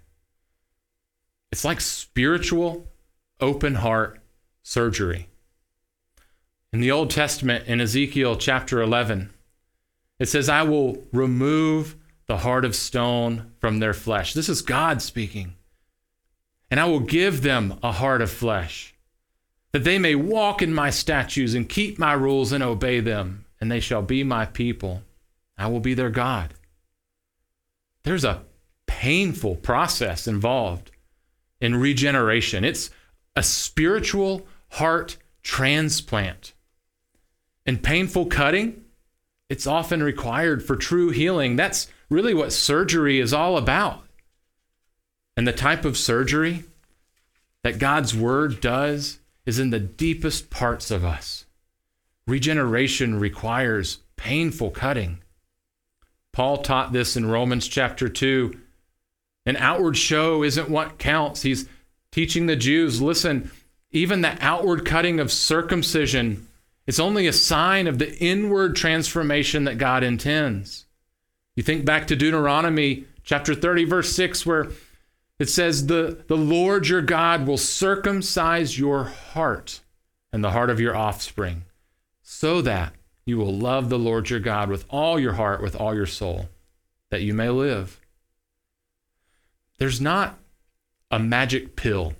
It's 1.51 1.63
like 1.63 1.79
spiritual, 1.79 2.87
open 3.39 3.75
heart 3.75 4.19
surgery. 4.63 5.29
In 6.73 6.81
the 6.81 6.89
Old 6.89 7.11
Testament, 7.11 7.67
in 7.67 7.79
Ezekiel 7.79 8.37
chapter 8.37 8.81
11, 8.81 9.29
it 10.17 10.27
says, 10.27 10.49
I 10.49 10.63
will 10.63 11.03
remove 11.13 11.95
the 12.25 12.37
heart 12.37 12.65
of 12.65 12.75
stone 12.75 13.51
from 13.59 13.77
their 13.77 13.93
flesh. 13.93 14.33
This 14.33 14.49
is 14.49 14.63
God 14.63 15.03
speaking. 15.03 15.53
And 16.71 16.79
I 16.79 16.85
will 16.85 17.01
give 17.01 17.43
them 17.43 17.77
a 17.83 17.91
heart 17.91 18.23
of 18.23 18.31
flesh, 18.31 18.95
that 19.73 19.83
they 19.83 19.99
may 19.99 20.15
walk 20.15 20.63
in 20.63 20.73
my 20.73 20.89
statutes 20.89 21.53
and 21.53 21.69
keep 21.69 21.99
my 21.99 22.13
rules 22.13 22.51
and 22.51 22.63
obey 22.63 22.99
them, 22.99 23.45
and 23.61 23.71
they 23.71 23.79
shall 23.79 24.01
be 24.01 24.23
my 24.23 24.47
people. 24.47 25.03
I 25.55 25.67
will 25.67 25.79
be 25.79 25.93
their 25.93 26.09
God. 26.09 26.55
There's 28.07 28.23
a 28.23 28.45
painful 28.85 29.57
process 29.57 30.29
involved 30.29 30.91
in 31.59 31.75
regeneration, 31.75 32.63
it's 32.63 32.89
a 33.35 33.43
spiritual 33.43 34.47
heart 34.69 35.17
transplant. 35.43 36.53
And 37.65 37.83
painful 37.83 38.27
cutting, 38.27 38.85
it's 39.49 39.67
often 39.67 40.01
required 40.01 40.63
for 40.63 40.77
true 40.77 41.09
healing. 41.09 41.57
That's 41.57 41.89
really 42.09 42.33
what 42.33 42.53
surgery 42.53 43.19
is 43.19 43.33
all 43.33 43.57
about. 43.57 44.05
And 45.35 45.45
the 45.45 45.51
type 45.51 45.83
of 45.83 45.97
surgery 45.97 46.63
that 47.65 47.77
God's 47.77 48.15
word 48.15 48.61
does 48.61 49.19
is 49.45 49.59
in 49.59 49.71
the 49.71 49.81
deepest 49.81 50.49
parts 50.49 50.91
of 50.91 51.03
us. 51.03 51.43
Regeneration 52.25 53.19
requires 53.19 53.97
painful 54.15 54.71
cutting. 54.71 55.19
Paul 56.37 56.57
taught 56.57 56.93
this 56.93 57.17
in 57.17 57.25
Romans 57.25 57.67
chapter 57.67 58.07
2. 58.07 58.55
An 59.47 59.57
outward 59.57 59.97
show 59.97 60.43
isn't 60.43 60.69
what 60.69 60.99
counts. 60.99 61.41
He's 61.41 61.67
teaching 62.11 62.45
the 62.45 62.55
Jews 62.55 63.01
listen, 63.01 63.49
even 63.89 64.21
the 64.21 64.37
outward 64.39 64.85
cutting 64.85 65.19
of 65.19 65.31
circumcision 65.31 66.47
is 66.85 66.99
only 66.99 67.25
a 67.25 67.33
sign 67.33 67.87
of 67.87 67.97
the 67.97 68.15
inward 68.19 68.75
transformation 68.75 69.63
that 69.63 69.79
God 69.79 70.03
intends. 70.03 70.85
You 71.55 71.63
think 71.63 71.85
back 71.85 72.05
to 72.05 72.15
Deuteronomy 72.15 73.05
chapter 73.23 73.55
30, 73.55 73.85
verse 73.85 74.15
6, 74.15 74.45
where 74.45 74.67
it 75.39 75.49
says, 75.49 75.87
the, 75.87 76.23
the 76.27 76.37
Lord 76.37 76.87
your 76.87 77.01
God 77.01 77.47
will 77.47 77.57
circumcise 77.57 78.77
your 78.77 79.05
heart 79.05 79.79
and 80.31 80.43
the 80.43 80.51
heart 80.51 80.69
of 80.69 80.79
your 80.79 80.95
offspring, 80.95 81.63
so 82.21 82.61
that 82.61 82.93
you 83.27 83.37
will 83.37 83.53
love 83.53 83.89
the 83.89 83.99
Lord 83.99 84.29
your 84.29 84.39
God 84.39 84.69
with 84.69 84.85
all 84.89 85.19
your 85.19 85.33
heart, 85.33 85.61
with 85.61 85.75
all 85.75 85.93
your 85.93 86.05
soul, 86.05 86.47
that 87.09 87.21
you 87.21 87.33
may 87.33 87.49
live. 87.49 87.99
There's 89.77 89.99
not 89.99 90.39
a 91.11 91.19
magic 91.19 91.75
pill 91.75 92.13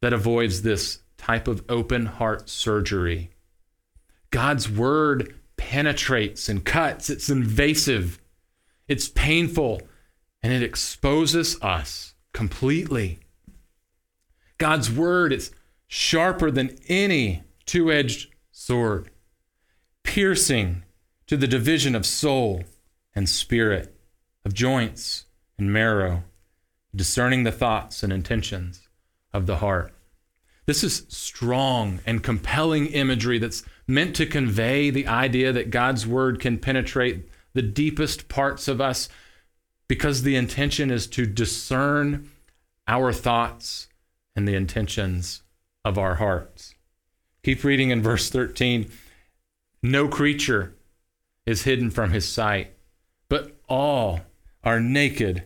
that 0.00 0.14
avoids 0.14 0.62
this 0.62 1.00
type 1.18 1.46
of 1.46 1.64
open 1.68 2.06
heart 2.06 2.48
surgery. 2.48 3.30
God's 4.30 4.70
word 4.70 5.38
penetrates 5.58 6.48
and 6.48 6.64
cuts, 6.64 7.10
it's 7.10 7.28
invasive. 7.28 8.18
It's 8.88 9.08
painful 9.08 9.82
and 10.42 10.52
it 10.52 10.62
exposes 10.62 11.60
us 11.60 12.14
completely. 12.32 13.18
God's 14.58 14.90
word 14.90 15.32
is 15.32 15.50
sharper 15.86 16.50
than 16.50 16.78
any 16.88 17.42
two 17.66 17.92
edged 17.92 18.32
sword, 18.50 19.10
piercing 20.06 20.82
to 21.26 21.36
the 21.36 21.46
division 21.46 21.94
of 21.94 22.06
soul 22.06 22.62
and 23.14 23.28
spirit, 23.28 23.94
of 24.44 24.54
joints 24.54 25.26
and 25.58 25.72
marrow, 25.72 26.22
discerning 26.94 27.42
the 27.42 27.52
thoughts 27.52 28.02
and 28.02 28.12
intentions 28.12 28.88
of 29.34 29.46
the 29.46 29.56
heart. 29.56 29.92
This 30.64 30.82
is 30.82 31.06
strong 31.08 32.00
and 32.06 32.22
compelling 32.22 32.86
imagery 32.86 33.38
that's 33.38 33.64
meant 33.86 34.16
to 34.16 34.26
convey 34.26 34.90
the 34.90 35.06
idea 35.06 35.52
that 35.52 35.70
God's 35.70 36.06
word 36.06 36.40
can 36.40 36.58
penetrate 36.58 37.28
the 37.52 37.62
deepest 37.62 38.28
parts 38.28 38.68
of 38.68 38.80
us 38.80 39.08
because 39.88 40.22
the 40.22 40.36
intention 40.36 40.90
is 40.90 41.06
to 41.08 41.26
discern 41.26 42.30
our 42.88 43.12
thoughts 43.12 43.88
and 44.34 44.46
the 44.46 44.54
intentions 44.54 45.42
of 45.84 45.98
our 45.98 46.16
hearts. 46.16 46.74
Keep 47.42 47.64
reading 47.64 47.90
in 47.90 48.02
verse 48.02 48.28
13. 48.28 48.90
No 49.88 50.08
creature 50.08 50.74
is 51.46 51.62
hidden 51.62 51.92
from 51.92 52.10
his 52.10 52.26
sight, 52.26 52.74
but 53.28 53.56
all 53.68 54.22
are 54.64 54.80
naked 54.80 55.44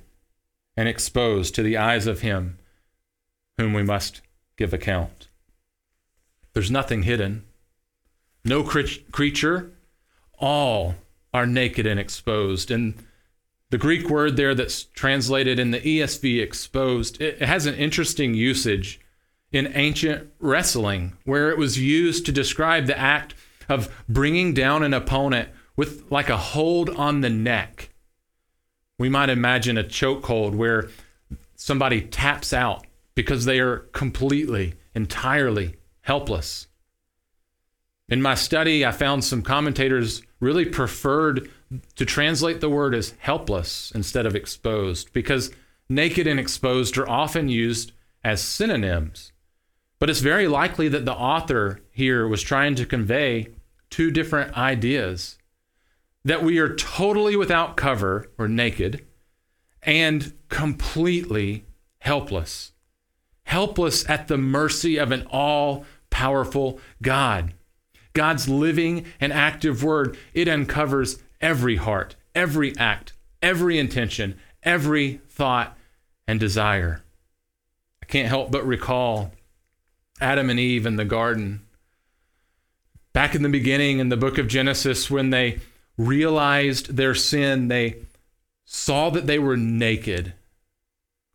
and 0.78 0.88
exposed 0.88 1.54
to 1.54 1.62
the 1.62 1.76
eyes 1.76 2.06
of 2.06 2.20
him 2.20 2.58
whom 3.58 3.74
we 3.74 3.82
must 3.82 4.22
give 4.56 4.72
account. 4.72 5.28
There's 6.54 6.70
nothing 6.70 7.02
hidden, 7.02 7.44
no 8.42 8.62
creature, 8.62 9.72
all 10.38 10.94
are 11.34 11.46
naked 11.46 11.84
and 11.84 12.00
exposed. 12.00 12.70
And 12.70 12.94
the 13.68 13.76
Greek 13.76 14.08
word 14.08 14.38
there 14.38 14.54
that's 14.54 14.84
translated 14.84 15.58
in 15.58 15.70
the 15.70 15.80
ESV 15.80 16.40
exposed, 16.42 17.20
it 17.20 17.42
has 17.42 17.66
an 17.66 17.74
interesting 17.74 18.32
usage 18.32 19.00
in 19.52 19.70
ancient 19.74 20.30
wrestling 20.38 21.18
where 21.24 21.50
it 21.50 21.58
was 21.58 21.78
used 21.78 22.24
to 22.24 22.32
describe 22.32 22.86
the 22.86 22.98
act 22.98 23.34
of 23.70 23.88
bringing 24.08 24.54
down 24.54 24.82
an 24.82 24.94
opponent 24.94 25.48
with 25.76 26.04
like 26.10 26.28
a 26.28 26.36
hold 26.36 26.90
on 26.90 27.20
the 27.20 27.30
neck. 27.30 27.90
We 28.98 29.08
might 29.08 29.30
imagine 29.30 29.78
a 29.78 29.84
chokehold 29.84 30.54
where 30.54 30.90
somebody 31.54 32.02
taps 32.02 32.52
out 32.52 32.86
because 33.14 33.44
they 33.44 33.60
are 33.60 33.78
completely, 33.92 34.74
entirely 34.94 35.76
helpless. 36.02 36.66
In 38.08 38.20
my 38.20 38.34
study, 38.34 38.84
I 38.84 38.92
found 38.92 39.24
some 39.24 39.42
commentators 39.42 40.22
really 40.40 40.64
preferred 40.64 41.50
to 41.94 42.04
translate 42.04 42.60
the 42.60 42.68
word 42.68 42.94
as 42.94 43.14
helpless 43.18 43.92
instead 43.94 44.26
of 44.26 44.34
exposed 44.34 45.12
because 45.12 45.52
naked 45.88 46.26
and 46.26 46.40
exposed 46.40 46.98
are 46.98 47.08
often 47.08 47.48
used 47.48 47.92
as 48.24 48.42
synonyms. 48.42 49.32
But 49.98 50.10
it's 50.10 50.20
very 50.20 50.48
likely 50.48 50.88
that 50.88 51.04
the 51.04 51.14
author 51.14 51.80
here 51.90 52.26
was 52.26 52.42
trying 52.42 52.74
to 52.76 52.86
convey 52.86 53.48
two 53.90 54.10
different 54.10 54.56
ideas 54.56 55.36
that 56.24 56.42
we 56.42 56.58
are 56.58 56.74
totally 56.74 57.36
without 57.36 57.76
cover 57.76 58.30
or 58.38 58.48
naked 58.48 59.06
and 59.82 60.32
completely 60.48 61.64
helpless. 61.98 62.72
Helpless 63.44 64.08
at 64.08 64.28
the 64.28 64.38
mercy 64.38 64.98
of 64.98 65.12
an 65.12 65.26
all 65.30 65.84
powerful 66.10 66.78
God. 67.02 67.54
God's 68.12 68.48
living 68.48 69.06
and 69.20 69.32
active 69.32 69.82
word, 69.82 70.16
it 70.34 70.48
uncovers 70.48 71.22
every 71.40 71.76
heart, 71.76 72.16
every 72.34 72.76
act, 72.76 73.12
every 73.42 73.78
intention, 73.78 74.38
every 74.62 75.20
thought 75.28 75.76
and 76.26 76.38
desire. 76.38 77.02
I 78.02 78.06
can't 78.06 78.28
help 78.28 78.50
but 78.50 78.66
recall 78.66 79.32
Adam 80.20 80.50
and 80.50 80.60
Eve 80.60 80.86
in 80.86 80.96
the 80.96 81.04
garden. 81.04 81.66
Back 83.12 83.34
in 83.34 83.42
the 83.42 83.48
beginning 83.48 83.98
in 83.98 84.08
the 84.08 84.16
book 84.16 84.38
of 84.38 84.48
Genesis, 84.48 85.10
when 85.10 85.30
they 85.30 85.60
realized 85.96 86.96
their 86.96 87.14
sin, 87.14 87.68
they 87.68 87.96
saw 88.64 89.10
that 89.10 89.26
they 89.26 89.38
were 89.38 89.56
naked, 89.56 90.32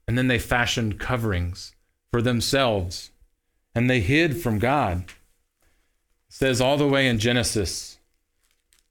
and 0.07 0.17
then 0.17 0.27
they 0.27 0.39
fashioned 0.39 0.99
coverings 0.99 1.75
for 2.11 2.21
themselves, 2.21 3.11
and 3.73 3.89
they 3.89 3.99
hid 3.99 4.41
from 4.41 4.57
God. 4.57 5.05
Says 6.29 6.61
all 6.61 6.77
the 6.77 6.87
way 6.87 7.07
in 7.07 7.19
Genesis 7.19 7.97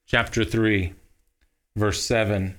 chapter 0.06 0.44
3, 0.44 0.92
verse 1.76 2.02
7 2.02 2.58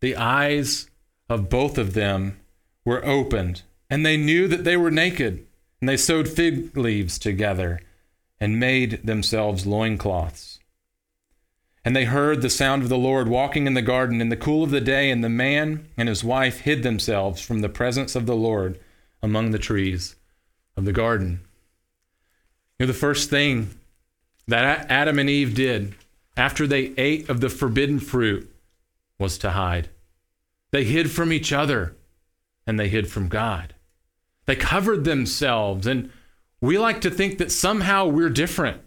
the 0.00 0.16
eyes 0.16 0.88
of 1.28 1.48
both 1.48 1.76
of 1.76 1.94
them 1.94 2.38
were 2.84 3.04
opened, 3.04 3.62
and 3.90 4.06
they 4.06 4.16
knew 4.16 4.46
that 4.46 4.64
they 4.64 4.76
were 4.76 4.90
naked, 4.90 5.44
and 5.80 5.88
they 5.88 5.96
sewed 5.96 6.28
fig 6.28 6.76
leaves 6.76 7.18
together 7.18 7.80
and 8.40 8.60
made 8.60 9.00
themselves 9.04 9.66
loincloths. 9.66 10.60
And 11.84 11.94
they 11.96 12.04
heard 12.04 12.42
the 12.42 12.50
sound 12.50 12.82
of 12.82 12.88
the 12.88 12.98
Lord 12.98 13.28
walking 13.28 13.66
in 13.66 13.74
the 13.74 13.82
garden 13.82 14.20
in 14.20 14.28
the 14.28 14.36
cool 14.36 14.64
of 14.64 14.70
the 14.70 14.80
day, 14.80 15.10
and 15.10 15.24
the 15.24 15.28
man 15.28 15.88
and 15.96 16.08
his 16.08 16.22
wife 16.22 16.60
hid 16.60 16.82
themselves 16.82 17.40
from 17.40 17.60
the 17.60 17.68
presence 17.68 18.14
of 18.14 18.26
the 18.26 18.36
Lord 18.36 18.78
among 19.22 19.50
the 19.50 19.58
trees 19.58 20.16
of 20.76 20.84
the 20.84 20.92
garden. 20.92 21.40
You 22.78 22.86
know, 22.86 22.92
the 22.92 22.98
first 22.98 23.30
thing 23.30 23.70
that 24.46 24.90
Adam 24.90 25.18
and 25.18 25.28
Eve 25.28 25.54
did 25.54 25.94
after 26.36 26.66
they 26.66 26.92
ate 26.96 27.28
of 27.28 27.40
the 27.40 27.48
forbidden 27.48 27.98
fruit 28.00 28.54
was 29.18 29.38
to 29.38 29.50
hide. 29.50 29.88
They 30.70 30.84
hid 30.84 31.10
from 31.10 31.32
each 31.32 31.52
other 31.52 31.96
and 32.66 32.78
they 32.78 32.88
hid 32.88 33.10
from 33.10 33.28
God. 33.28 33.74
They 34.44 34.54
covered 34.56 35.04
themselves, 35.04 35.86
and 35.86 36.10
we 36.60 36.78
like 36.78 37.00
to 37.02 37.10
think 37.10 37.38
that 37.38 37.52
somehow 37.52 38.06
we're 38.06 38.30
different. 38.30 38.80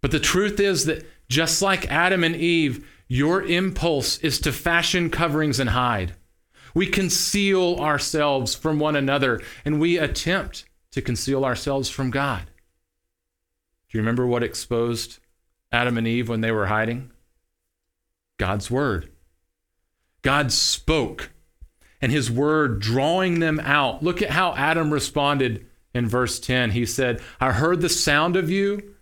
But 0.00 0.10
the 0.10 0.20
truth 0.20 0.60
is 0.60 0.84
that 0.84 1.06
just 1.28 1.62
like 1.62 1.90
Adam 1.90 2.22
and 2.22 2.36
Eve, 2.36 2.86
your 3.08 3.42
impulse 3.42 4.18
is 4.18 4.38
to 4.40 4.52
fashion 4.52 5.10
coverings 5.10 5.58
and 5.58 5.70
hide. 5.70 6.14
We 6.74 6.86
conceal 6.86 7.76
ourselves 7.76 8.54
from 8.54 8.78
one 8.78 8.96
another, 8.96 9.40
and 9.64 9.80
we 9.80 9.96
attempt 9.96 10.64
to 10.90 11.00
conceal 11.00 11.44
ourselves 11.44 11.88
from 11.88 12.10
God. 12.10 12.42
Do 13.88 13.98
you 13.98 14.00
remember 14.00 14.26
what 14.26 14.42
exposed 14.42 15.20
Adam 15.70 15.96
and 15.96 16.06
Eve 16.06 16.28
when 16.28 16.40
they 16.40 16.50
were 16.50 16.66
hiding? 16.66 17.10
God's 18.38 18.70
word. 18.70 19.10
God 20.22 20.50
spoke 20.50 21.30
and 22.00 22.10
his 22.10 22.30
word 22.30 22.80
drawing 22.80 23.40
them 23.40 23.60
out. 23.60 24.02
Look 24.02 24.20
at 24.20 24.30
how 24.30 24.54
Adam 24.54 24.92
responded 24.92 25.66
in 25.94 26.08
verse 26.08 26.38
10. 26.40 26.72
He 26.72 26.84
said, 26.84 27.22
I 27.40 27.52
heard 27.52 27.80
the 27.80 27.88
sound 27.88 28.36
of 28.36 28.50
you 28.50 28.94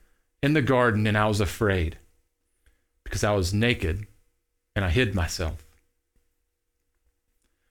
in 0.43 0.53
the 0.53 0.63
garden 0.63 1.07
and 1.07 1.17
I 1.17 1.27
was 1.27 1.41
afraid 1.41 1.99
because 3.05 3.25
I 3.25 3.33
was 3.33 3.55
naked 3.55 4.07
and 4.77 4.85
I 4.85 4.91
hid 4.91 5.15
myself. 5.15 5.65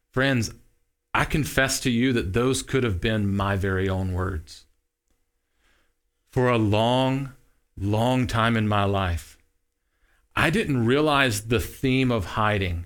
Friends, 0.10 0.54
I 1.14 1.26
confess 1.26 1.80
to 1.82 1.90
you 1.90 2.14
that 2.14 2.34
those 2.34 2.64
could 2.64 2.84
have 2.84 3.00
been 3.00 3.36
my 3.36 3.56
very 3.56 3.88
own 3.88 4.14
words 4.14 4.66
for 6.32 6.50
a 6.50 6.58
long, 6.58 7.34
long 7.78 8.26
time 8.26 8.56
in 8.56 8.68
my 8.68 8.86
life, 8.86 9.38
I 10.36 10.50
didn't 10.50 10.86
realize 10.86 11.48
the 11.48 11.60
theme 11.60 12.12
of 12.12 12.26
hiding. 12.26 12.86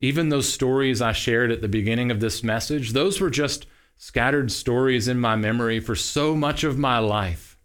Even 0.00 0.28
those 0.28 0.52
stories 0.52 1.00
I 1.00 1.12
shared 1.12 1.50
at 1.50 1.62
the 1.62 1.68
beginning 1.68 2.10
of 2.10 2.20
this 2.20 2.42
message, 2.42 2.92
those 2.92 3.20
were 3.20 3.30
just 3.30 3.66
scattered 4.04 4.52
stories 4.52 5.08
in 5.08 5.18
my 5.18 5.34
memory 5.34 5.80
for 5.80 5.94
so 5.94 6.36
much 6.36 6.62
of 6.62 6.78
my 6.78 6.98
life. 6.98 7.56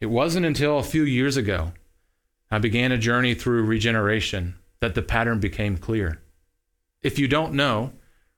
It 0.00 0.06
wasn't 0.06 0.46
until 0.46 0.78
a 0.78 0.82
few 0.82 1.02
years 1.02 1.36
ago 1.36 1.72
I 2.50 2.58
began 2.58 2.92
a 2.92 2.98
journey 2.98 3.34
through 3.34 3.64
regeneration 3.64 4.54
that 4.80 4.94
the 4.94 5.02
pattern 5.02 5.38
became 5.38 5.76
clear. 5.76 6.22
If 7.02 7.18
you 7.18 7.28
don't 7.28 7.52
know, 7.52 7.92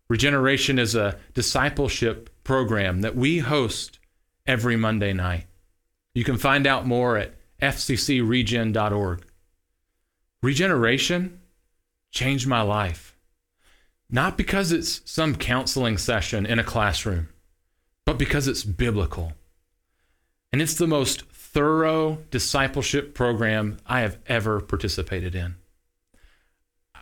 Regeneration 0.08 0.78
is 0.78 0.94
a 0.94 1.18
discipleship 1.32 2.28
program 2.44 3.00
that 3.00 3.16
we 3.16 3.38
host 3.38 3.98
every 4.46 4.76
Monday 4.76 5.14
night. 5.14 5.46
You 6.12 6.22
can 6.22 6.36
find 6.36 6.66
out 6.66 6.86
more 6.86 7.16
at 7.16 7.34
fccregen.org. 7.62 9.24
Regeneration 10.42 11.40
changed 12.10 12.46
my 12.46 12.60
life. 12.60 13.11
Not 14.14 14.36
because 14.36 14.72
it's 14.72 15.00
some 15.10 15.34
counseling 15.34 15.96
session 15.96 16.44
in 16.44 16.58
a 16.58 16.64
classroom, 16.64 17.30
but 18.04 18.18
because 18.18 18.46
it's 18.46 18.62
biblical. 18.62 19.32
And 20.52 20.60
it's 20.60 20.74
the 20.74 20.86
most 20.86 21.22
thorough 21.30 22.18
discipleship 22.30 23.14
program 23.14 23.78
I 23.86 24.00
have 24.00 24.18
ever 24.26 24.60
participated 24.60 25.34
in. 25.34 25.54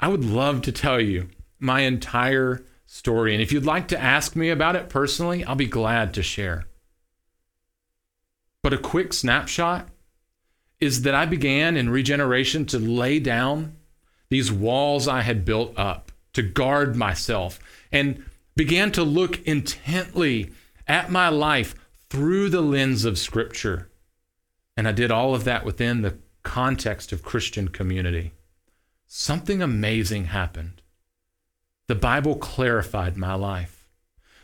I 0.00 0.06
would 0.06 0.24
love 0.24 0.62
to 0.62 0.72
tell 0.72 1.00
you 1.00 1.28
my 1.58 1.80
entire 1.80 2.64
story. 2.86 3.34
And 3.34 3.42
if 3.42 3.50
you'd 3.50 3.66
like 3.66 3.88
to 3.88 4.00
ask 4.00 4.36
me 4.36 4.48
about 4.48 4.76
it 4.76 4.88
personally, 4.88 5.44
I'll 5.44 5.56
be 5.56 5.66
glad 5.66 6.14
to 6.14 6.22
share. 6.22 6.66
But 8.62 8.72
a 8.72 8.78
quick 8.78 9.12
snapshot 9.12 9.88
is 10.78 11.02
that 11.02 11.16
I 11.16 11.26
began 11.26 11.76
in 11.76 11.90
regeneration 11.90 12.66
to 12.66 12.78
lay 12.78 13.18
down 13.18 13.76
these 14.28 14.52
walls 14.52 15.08
I 15.08 15.22
had 15.22 15.44
built 15.44 15.76
up 15.76 16.09
to 16.32 16.42
guard 16.42 16.96
myself 16.96 17.58
and 17.90 18.24
began 18.56 18.92
to 18.92 19.02
look 19.02 19.44
intently 19.46 20.52
at 20.86 21.10
my 21.10 21.28
life 21.28 21.74
through 22.08 22.48
the 22.48 22.60
lens 22.60 23.04
of 23.04 23.18
Scripture. 23.18 23.88
And 24.76 24.88
I 24.88 24.92
did 24.92 25.10
all 25.10 25.34
of 25.34 25.44
that 25.44 25.64
within 25.64 26.02
the 26.02 26.18
context 26.42 27.12
of 27.12 27.22
Christian 27.22 27.68
community. 27.68 28.32
Something 29.06 29.62
amazing 29.62 30.26
happened. 30.26 30.82
The 31.86 31.94
Bible 31.94 32.36
clarified 32.36 33.16
my 33.16 33.34
life. 33.34 33.88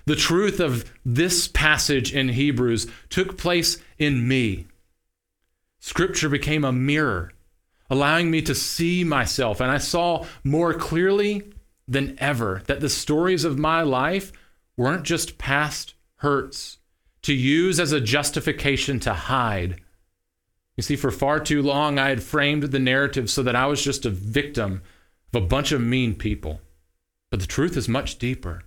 The 0.07 0.16
truth 0.16 0.61
of 0.61 0.92
this 1.05 1.49
passage 1.49 2.12
in 2.12 2.31
Hebrews 2.31 2.87
took 3.09 3.37
place 3.37 3.79
in 3.99 4.27
me. 4.27 4.66
Scripture 5.81 6.29
became 6.29 6.64
a 6.64 6.72
mirror, 6.72 7.33
allowing 7.90 8.31
me 8.31 8.42
to 8.42 8.55
see 8.55 9.05
myself, 9.05 9.61
and 9.61 9.70
I 9.70 9.79
saw 9.79 10.27
more 10.42 10.75
clearly 10.75 11.42
than 11.88 12.16
ever 12.18 12.62
that 12.66 12.81
the 12.81 12.88
stories 12.88 13.44
of 13.44 13.59
my 13.59 13.83
life 13.83 14.33
weren't 14.77 15.05
just 15.05 15.38
past 15.38 15.94
hurts 16.16 16.79
to 17.22 17.33
use 17.33 17.81
as 17.81 17.92
a 17.92 18.01
justification 18.01 19.01
to 19.01 19.12
hide, 19.12 19.81
You 20.77 20.83
see, 20.83 20.94
for 20.96 21.11
far 21.11 21.40
too 21.40 21.62
long, 21.62 21.99
I 21.99 22.11
had 22.11 22.22
framed 22.22 22.64
the 22.64 22.79
narrative 22.79 23.31
so 23.31 23.42
that 23.42 23.57
I 23.57 23.66
was 23.66 23.83
just 23.83 24.05
a 24.05 24.11
victim 24.11 24.83
of 25.33 25.42
a 25.42 25.46
bunch 25.46 25.72
of 25.72 25.81
mean 25.81 26.14
people. 26.14 26.61
But 27.31 27.40
the 27.40 27.46
truth 27.46 27.77
is 27.77 27.88
much 27.88 28.18
deeper 28.18 28.62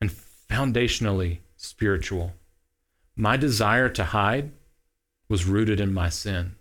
and 0.00 0.10
foundationally 0.10 1.38
spiritual. 1.56 2.34
My 3.16 3.36
desire 3.36 3.88
to 3.90 4.04
hide 4.04 4.50
was 5.28 5.46
rooted 5.46 5.80
in 5.80 5.94
my 5.94 6.08
sin. 6.08 6.56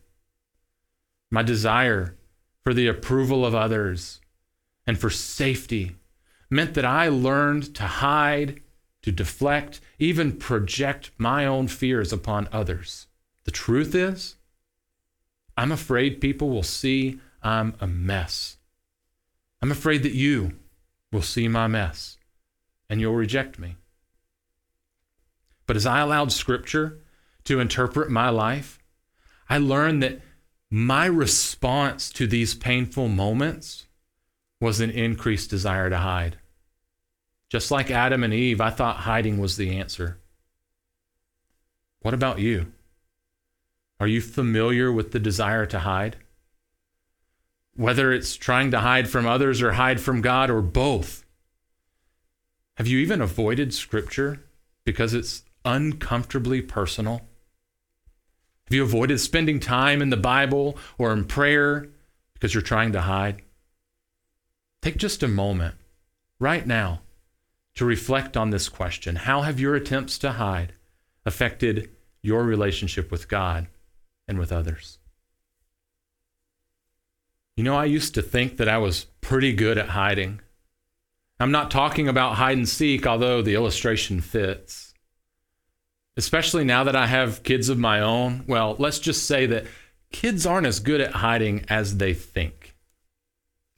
My 1.31 1.41
desire 1.41 2.15
for 2.63 2.73
the 2.73 2.87
approval 2.87 3.45
of 3.45 3.55
others 3.55 4.21
and 4.85 4.97
for 4.97 5.09
safety 5.09 5.95
meant 6.49 6.73
that 6.73 6.85
I 6.85 7.07
learned 7.07 7.73
to 7.75 7.83
hide, 7.83 8.61
to 9.01 9.11
deflect, 9.11 9.81
even 9.99 10.37
project 10.37 11.11
my 11.17 11.45
own 11.45 11.67
fears 11.67 12.13
upon 12.13 12.47
others. 12.51 13.07
The 13.45 13.51
truth 13.51 13.95
is, 13.95 14.35
I'm 15.57 15.71
afraid 15.71 16.21
people 16.21 16.49
will 16.49 16.63
see 16.63 17.19
I'm 17.41 17.75
a 17.79 17.87
mess. 17.87 18.57
I'm 19.61 19.71
afraid 19.71 20.03
that 20.03 20.13
you 20.13 20.53
will 21.11 21.21
see 21.21 21.47
my 21.47 21.67
mess 21.67 22.17
and 22.89 22.99
you'll 22.99 23.15
reject 23.15 23.59
me. 23.59 23.75
But 25.65 25.75
as 25.75 25.85
I 25.85 25.99
allowed 25.99 26.31
Scripture 26.31 26.99
to 27.45 27.59
interpret 27.59 28.09
my 28.09 28.29
life, 28.29 28.79
I 29.49 29.57
learned 29.57 30.03
that 30.03 30.21
my 30.69 31.05
response 31.05 32.09
to 32.11 32.27
these 32.27 32.53
painful 32.55 33.07
moments 33.07 33.85
was 34.63 34.79
an 34.79 34.89
increased 34.89 35.49
desire 35.49 35.89
to 35.89 35.97
hide. 35.97 36.37
Just 37.49 37.69
like 37.69 37.91
Adam 37.91 38.23
and 38.23 38.33
Eve, 38.33 38.61
I 38.61 38.69
thought 38.69 38.95
hiding 38.95 39.37
was 39.37 39.57
the 39.57 39.77
answer. 39.77 40.21
What 41.99 42.13
about 42.13 42.39
you? 42.39 42.71
Are 43.99 44.07
you 44.07 44.21
familiar 44.21 44.89
with 44.89 45.11
the 45.11 45.19
desire 45.19 45.65
to 45.65 45.79
hide? 45.79 46.15
Whether 47.75 48.13
it's 48.13 48.37
trying 48.37 48.71
to 48.71 48.79
hide 48.79 49.09
from 49.09 49.27
others 49.27 49.61
or 49.61 49.73
hide 49.73 49.99
from 49.99 50.21
God 50.21 50.49
or 50.49 50.61
both. 50.61 51.25
Have 52.77 52.87
you 52.87 52.99
even 52.99 53.21
avoided 53.21 53.73
Scripture 53.73 54.45
because 54.85 55.13
it's 55.13 55.43
uncomfortably 55.65 56.61
personal? 56.61 57.17
Have 58.67 58.73
you 58.73 58.83
avoided 58.83 59.19
spending 59.19 59.59
time 59.59 60.01
in 60.01 60.09
the 60.09 60.15
Bible 60.15 60.77
or 60.97 61.11
in 61.11 61.25
prayer 61.25 61.89
because 62.33 62.53
you're 62.53 62.63
trying 62.63 62.93
to 62.93 63.01
hide? 63.01 63.42
Take 64.83 64.97
just 64.97 65.23
a 65.23 65.29
moment 65.29 65.75
right 66.39 66.67
now 66.67 67.03
to 67.75 67.85
reflect 67.85 68.35
on 68.35 68.49
this 68.49 68.67
question 68.67 69.15
How 69.15 69.43
have 69.43 69.57
your 69.57 69.75
attempts 69.75 70.17
to 70.17 70.33
hide 70.33 70.73
affected 71.25 71.89
your 72.21 72.43
relationship 72.43 73.09
with 73.09 73.29
God 73.29 73.67
and 74.27 74.37
with 74.37 74.51
others? 74.51 74.97
You 77.55 77.63
know, 77.63 77.77
I 77.77 77.85
used 77.85 78.13
to 78.15 78.21
think 78.21 78.57
that 78.57 78.67
I 78.67 78.77
was 78.77 79.05
pretty 79.21 79.53
good 79.53 79.77
at 79.77 79.87
hiding. 79.87 80.41
I'm 81.39 81.51
not 81.51 81.71
talking 81.71 82.09
about 82.09 82.35
hide 82.35 82.57
and 82.57 82.67
seek, 82.67 83.07
although 83.07 83.41
the 83.41 83.55
illustration 83.55 84.19
fits. 84.19 84.93
Especially 86.17 86.65
now 86.65 86.83
that 86.83 86.95
I 86.97 87.07
have 87.07 87.43
kids 87.43 87.69
of 87.69 87.79
my 87.79 88.01
own. 88.01 88.43
Well, 88.47 88.75
let's 88.79 88.99
just 88.99 89.27
say 89.27 89.45
that 89.45 89.65
kids 90.11 90.45
aren't 90.45 90.67
as 90.67 90.81
good 90.81 90.99
at 90.99 91.13
hiding 91.13 91.63
as 91.69 91.99
they 91.99 92.13
think. 92.13 92.62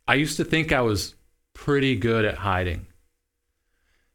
I 0.08 0.16
used 0.16 0.38
to 0.38 0.44
think 0.44 0.72
I 0.72 0.82
was 0.82 1.16
pretty 1.54 1.96
good 1.96 2.26
at 2.26 2.38
hiding. 2.38 2.88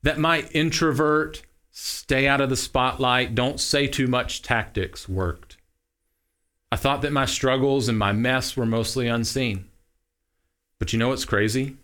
That 0.02 0.18
my 0.18 0.42
introvert, 0.52 1.42
stay 1.70 2.26
out 2.28 2.40
of 2.40 2.48
the 2.48 2.56
spotlight, 2.56 3.34
don't 3.34 3.60
say 3.60 3.86
too 3.86 4.06
much 4.06 4.42
tactics 4.42 5.08
worked. 5.08 5.56
I 6.72 6.76
thought 6.76 7.02
that 7.02 7.12
my 7.12 7.26
struggles 7.26 7.88
and 7.88 7.98
my 7.98 8.12
mess 8.12 8.56
were 8.56 8.66
mostly 8.66 9.08
unseen. 9.08 9.66
But 10.78 10.92
you 10.92 10.98
know 10.98 11.08
what's 11.08 11.24
crazy? 11.24 11.76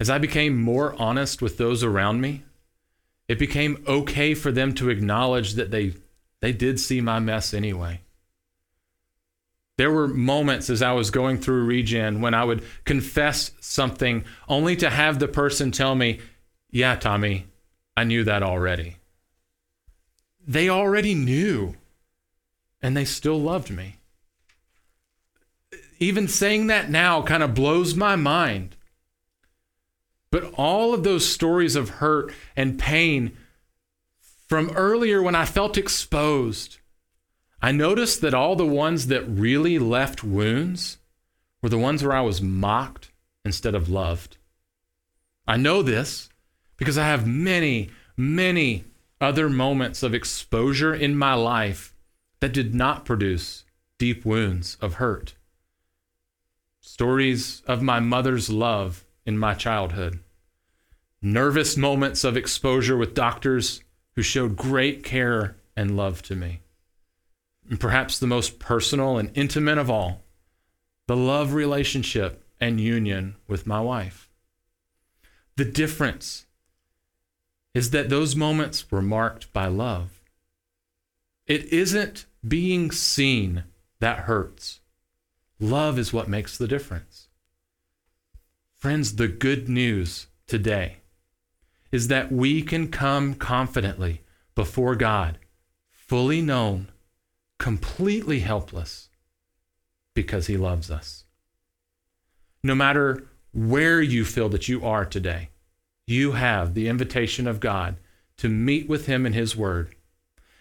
As 0.00 0.10
I 0.10 0.18
became 0.18 0.60
more 0.60 0.94
honest 1.00 1.42
with 1.42 1.58
those 1.58 1.84
around 1.84 2.20
me, 2.20 2.42
it 3.28 3.38
became 3.38 3.82
okay 3.86 4.34
for 4.34 4.50
them 4.50 4.74
to 4.74 4.90
acknowledge 4.90 5.54
that 5.54 5.70
they, 5.70 5.94
they 6.40 6.52
did 6.52 6.80
see 6.80 7.00
my 7.00 7.20
mess 7.20 7.54
anyway. 7.54 8.00
There 9.76 9.90
were 9.90 10.06
moments 10.06 10.70
as 10.70 10.82
I 10.82 10.92
was 10.92 11.10
going 11.10 11.38
through 11.38 11.64
regen 11.64 12.20
when 12.20 12.34
I 12.34 12.44
would 12.44 12.62
confess 12.84 13.50
something 13.60 14.24
only 14.48 14.76
to 14.76 14.90
have 14.90 15.18
the 15.18 15.28
person 15.28 15.72
tell 15.72 15.94
me, 15.94 16.20
Yeah, 16.70 16.94
Tommy, 16.94 17.46
I 17.96 18.04
knew 18.04 18.22
that 18.24 18.42
already. 18.42 18.96
They 20.46 20.68
already 20.68 21.14
knew, 21.14 21.74
and 22.82 22.96
they 22.96 23.04
still 23.04 23.40
loved 23.40 23.70
me. 23.70 23.96
Even 25.98 26.28
saying 26.28 26.66
that 26.66 26.90
now 26.90 27.22
kind 27.22 27.42
of 27.42 27.54
blows 27.54 27.94
my 27.94 28.14
mind. 28.14 28.76
But 30.30 30.52
all 30.54 30.92
of 30.92 31.04
those 31.04 31.26
stories 31.26 31.76
of 31.76 31.88
hurt 31.88 32.32
and 32.56 32.78
pain 32.78 33.36
from 34.48 34.70
earlier 34.70 35.22
when 35.22 35.34
I 35.34 35.44
felt 35.44 35.78
exposed, 35.78 36.78
I 37.64 37.72
noticed 37.72 38.20
that 38.20 38.34
all 38.34 38.56
the 38.56 38.66
ones 38.66 39.06
that 39.06 39.26
really 39.26 39.78
left 39.78 40.22
wounds 40.22 40.98
were 41.62 41.70
the 41.70 41.78
ones 41.78 42.04
where 42.04 42.14
I 42.14 42.20
was 42.20 42.42
mocked 42.42 43.10
instead 43.42 43.74
of 43.74 43.88
loved. 43.88 44.36
I 45.48 45.56
know 45.56 45.80
this 45.80 46.28
because 46.76 46.98
I 46.98 47.06
have 47.06 47.26
many, 47.26 47.88
many 48.18 48.84
other 49.18 49.48
moments 49.48 50.02
of 50.02 50.12
exposure 50.12 50.94
in 50.94 51.16
my 51.16 51.32
life 51.32 51.94
that 52.40 52.52
did 52.52 52.74
not 52.74 53.06
produce 53.06 53.64
deep 53.96 54.26
wounds 54.26 54.76
of 54.82 54.96
hurt. 54.96 55.32
Stories 56.82 57.62
of 57.66 57.80
my 57.80 57.98
mother's 57.98 58.50
love 58.50 59.06
in 59.24 59.38
my 59.38 59.54
childhood. 59.54 60.18
Nervous 61.22 61.78
moments 61.78 62.24
of 62.24 62.36
exposure 62.36 62.98
with 62.98 63.14
doctors 63.14 63.82
who 64.16 64.22
showed 64.22 64.54
great 64.54 65.02
care 65.02 65.56
and 65.74 65.96
love 65.96 66.20
to 66.24 66.36
me 66.36 66.60
and 67.68 67.80
perhaps 67.80 68.18
the 68.18 68.26
most 68.26 68.58
personal 68.58 69.18
and 69.18 69.30
intimate 69.34 69.78
of 69.78 69.90
all, 69.90 70.22
the 71.06 71.16
love 71.16 71.54
relationship 71.54 72.44
and 72.60 72.80
union 72.80 73.36
with 73.48 73.66
my 73.66 73.80
wife. 73.80 74.28
The 75.56 75.64
difference 75.64 76.46
is 77.74 77.90
that 77.90 78.08
those 78.08 78.36
moments 78.36 78.90
were 78.90 79.02
marked 79.02 79.52
by 79.52 79.66
love. 79.66 80.22
It 81.46 81.72
isn't 81.72 82.26
being 82.46 82.90
seen 82.90 83.64
that 84.00 84.20
hurts. 84.20 84.80
Love 85.60 85.98
is 85.98 86.12
what 86.12 86.28
makes 86.28 86.56
the 86.56 86.68
difference. 86.68 87.28
Friends, 88.76 89.16
the 89.16 89.28
good 89.28 89.68
news 89.68 90.26
today 90.46 90.98
is 91.90 92.08
that 92.08 92.30
we 92.30 92.60
can 92.60 92.88
come 92.88 93.34
confidently 93.34 94.22
before 94.54 94.94
God, 94.94 95.38
fully 95.90 96.42
known 96.42 96.88
completely 97.64 98.40
helpless 98.40 99.08
because 100.14 100.48
he 100.48 100.56
loves 100.58 100.90
us. 100.90 101.24
No 102.62 102.74
matter 102.74 103.24
where 103.54 104.02
you 104.02 104.22
feel 104.22 104.50
that 104.50 104.68
you 104.68 104.84
are 104.84 105.06
today, 105.06 105.48
you 106.06 106.32
have 106.32 106.74
the 106.74 106.88
invitation 106.88 107.46
of 107.46 107.60
God 107.60 107.96
to 108.36 108.50
meet 108.50 108.86
with 108.86 109.06
him 109.06 109.24
in 109.24 109.32
his 109.32 109.56
word, 109.56 109.94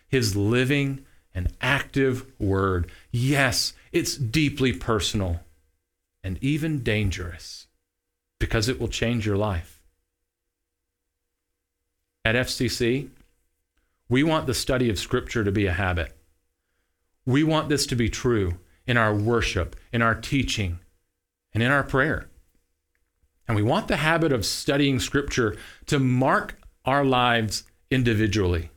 his 0.08 0.38
living 0.38 1.04
and 1.36 1.52
active 1.60 2.26
word. 2.39 2.89
Yes, 3.12 3.74
it's 3.92 4.16
deeply 4.16 4.72
personal 4.72 5.42
and 6.24 6.42
even 6.42 6.84
dangerous 6.84 7.68
because 8.39 8.70
it 8.70 8.80
will 8.80 8.88
change 8.88 9.26
your 9.26 9.36
life. 9.36 9.82
At 12.24 12.36
FCC, 12.36 13.10
we 14.08 14.24
want 14.24 14.48
the 14.48 14.54
study 14.54 14.89
of 14.89 14.98
Scripture 14.98 15.44
to 15.44 15.52
be 15.52 15.66
a 15.66 15.74
habit. 15.74 16.16
We 17.26 17.44
want 17.44 17.70
this 17.70 17.86
to 17.88 17.96
be 17.96 18.10
true 18.10 18.58
in 18.86 18.98
our 18.98 19.16
worship, 19.16 19.76
in 19.92 20.02
our 20.02 20.16
teaching, 20.16 20.80
and 21.54 21.64
in 21.64 21.72
our 21.72 21.84
prayer. 21.84 22.30
And 23.48 23.56
we 23.56 23.64
want 23.64 23.88
the 23.88 23.98
habit 23.98 24.32
of 24.32 24.46
studying 24.46 25.00
Scripture 25.00 25.56
to 25.86 26.00
mark 26.00 26.60
our 26.86 27.06
lives 27.06 27.64
individually. 27.90 28.70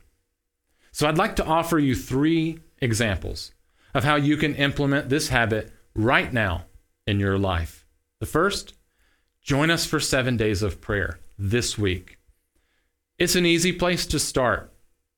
So 0.91 1.07
I'd 1.07 1.17
like 1.17 1.35
to 1.37 1.45
offer 1.45 1.79
you 1.79 1.95
three 1.95 2.59
examples 2.79 3.51
of 3.93 4.03
how 4.03 4.15
you 4.15 4.37
can 4.37 4.55
implement 4.55 5.09
this 5.09 5.29
habit 5.29 5.71
right 5.95 6.31
now 6.31 6.65
in 7.05 7.19
your 7.19 7.37
life. 7.37 7.85
The 8.19 8.25
first, 8.25 8.73
join 9.41 9.69
us 9.69 9.85
for 9.85 9.99
seven 9.99 10.37
days 10.37 10.61
of 10.61 10.81
prayer 10.81 11.19
this 11.37 11.77
week. 11.77 12.17
It's 13.17 13.35
an 13.35 13.45
easy 13.45 13.71
place 13.71 14.05
to 14.07 14.19
start 14.19 14.71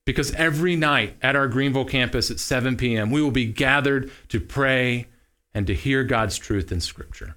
because 0.05 0.33
every 0.33 0.75
night 0.75 1.15
at 1.21 1.35
our 1.35 1.47
Greeneville 1.47 1.89
campus 1.89 2.31
at 2.31 2.39
7 2.39 2.77
p.m., 2.77 3.11
we 3.11 3.21
will 3.21 3.31
be 3.31 3.45
gathered 3.45 4.11
to 4.29 4.39
pray 4.39 5.07
and 5.53 5.67
to 5.67 5.75
hear 5.75 6.03
God's 6.03 6.37
truth 6.37 6.71
in 6.71 6.81
Scripture. 6.81 7.35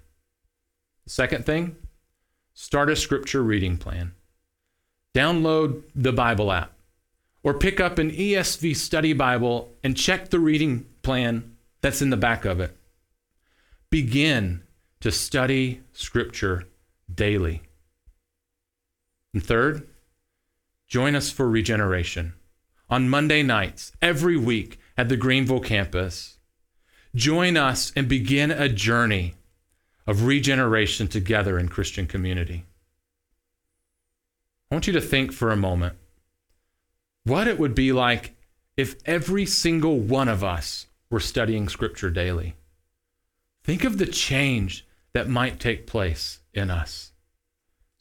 The 1.04 1.10
second 1.10 1.44
thing, 1.44 1.76
start 2.54 2.90
a 2.90 2.96
Scripture 2.96 3.42
reading 3.42 3.76
plan. 3.76 4.12
Download 5.14 5.82
the 5.94 6.12
Bible 6.12 6.50
app 6.50 6.72
or 7.42 7.54
pick 7.54 7.80
up 7.80 7.98
an 7.98 8.10
ESV 8.10 8.76
study 8.76 9.12
Bible 9.12 9.72
and 9.82 9.96
check 9.96 10.30
the 10.30 10.40
reading 10.40 10.86
plan 11.02 11.56
that's 11.80 12.00
in 12.00 12.10
the 12.10 12.16
back 12.16 12.44
of 12.44 12.60
it. 12.60 12.76
Begin 13.90 14.62
to 15.00 15.10
study 15.10 15.82
Scripture 15.92 16.68
daily. 17.12 17.62
And 19.34 19.44
third, 19.44 19.88
join 20.86 21.14
us 21.14 21.30
for 21.30 21.48
regeneration 21.48 22.34
on 22.92 23.08
Monday 23.08 23.42
nights 23.42 23.90
every 24.02 24.36
week 24.36 24.78
at 24.98 25.08
the 25.08 25.16
Greeneville 25.16 25.64
campus. 25.64 26.36
Join 27.14 27.56
us 27.56 27.90
and 27.96 28.06
begin 28.06 28.50
a 28.50 28.68
journey 28.68 29.32
of 30.06 30.26
regeneration 30.26 31.08
together 31.08 31.58
in 31.58 31.70
Christian 31.70 32.06
community. 32.06 32.66
I 34.70 34.74
want 34.74 34.86
you 34.86 34.92
to 34.92 35.00
think 35.00 35.32
for 35.32 35.50
a 35.50 35.56
moment 35.56 35.96
what 37.24 37.48
it 37.48 37.58
would 37.58 37.74
be 37.74 37.92
like 37.92 38.34
if 38.76 38.96
every 39.06 39.46
single 39.46 39.98
one 39.98 40.28
of 40.28 40.44
us 40.44 40.86
were 41.08 41.18
studying 41.18 41.70
Scripture 41.70 42.10
daily. 42.10 42.56
Think 43.64 43.84
of 43.84 43.96
the 43.96 44.04
change 44.04 44.86
that 45.14 45.30
might 45.30 45.58
take 45.58 45.86
place 45.86 46.40
in 46.52 46.68
us. 46.68 47.11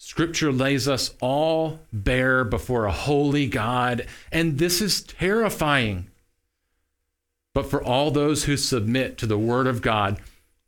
Scripture 0.04 0.52
lays 0.52 0.88
us 0.88 1.14
all 1.22 1.80
bare 1.94 2.44
before 2.44 2.86
a 2.86 2.92
holy 2.92 3.46
God, 3.46 4.08
and 4.32 4.58
this 4.58 4.82
is 4.82 5.04
terrifying. 5.04 6.10
But 7.54 7.68
for 7.68 7.84
all 7.84 8.10
those 8.10 8.46
who 8.46 8.58
submit 8.58 9.20
to 9.20 9.28
the 9.28 9.38
Word 9.38 9.68
of 9.68 9.84
God, 9.84 10.20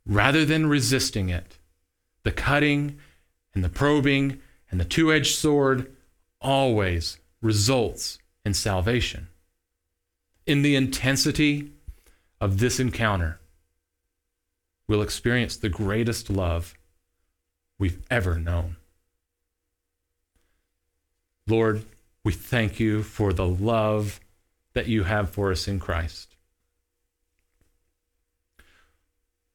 rather 0.06 0.44
than 0.44 0.68
resisting 0.68 1.30
it, 1.30 1.58
the 2.22 2.30
cutting 2.30 3.00
and 3.56 3.64
the 3.64 3.68
probing 3.68 4.40
and 4.70 4.78
the 4.78 4.84
two 4.84 5.12
edged 5.12 5.34
sword 5.34 5.92
always 6.40 7.18
results 7.42 8.18
in 8.44 8.54
salvation. 8.54 9.26
In 10.46 10.62
the 10.62 10.76
intensity 10.76 11.72
of 12.40 12.60
this 12.60 12.78
encounter, 12.78 13.40
we'll 14.86 15.02
experience 15.02 15.56
the 15.56 15.68
greatest 15.68 16.30
love 16.30 16.74
we've 17.80 18.00
ever 18.12 18.38
known. 18.38 18.76
Lord, 21.46 21.84
we 22.24 22.32
thank 22.32 22.80
you 22.80 23.02
for 23.02 23.32
the 23.32 23.46
love 23.46 24.20
that 24.72 24.88
you 24.88 25.04
have 25.04 25.30
for 25.30 25.50
us 25.52 25.68
in 25.68 25.78
Christ. 25.78 26.34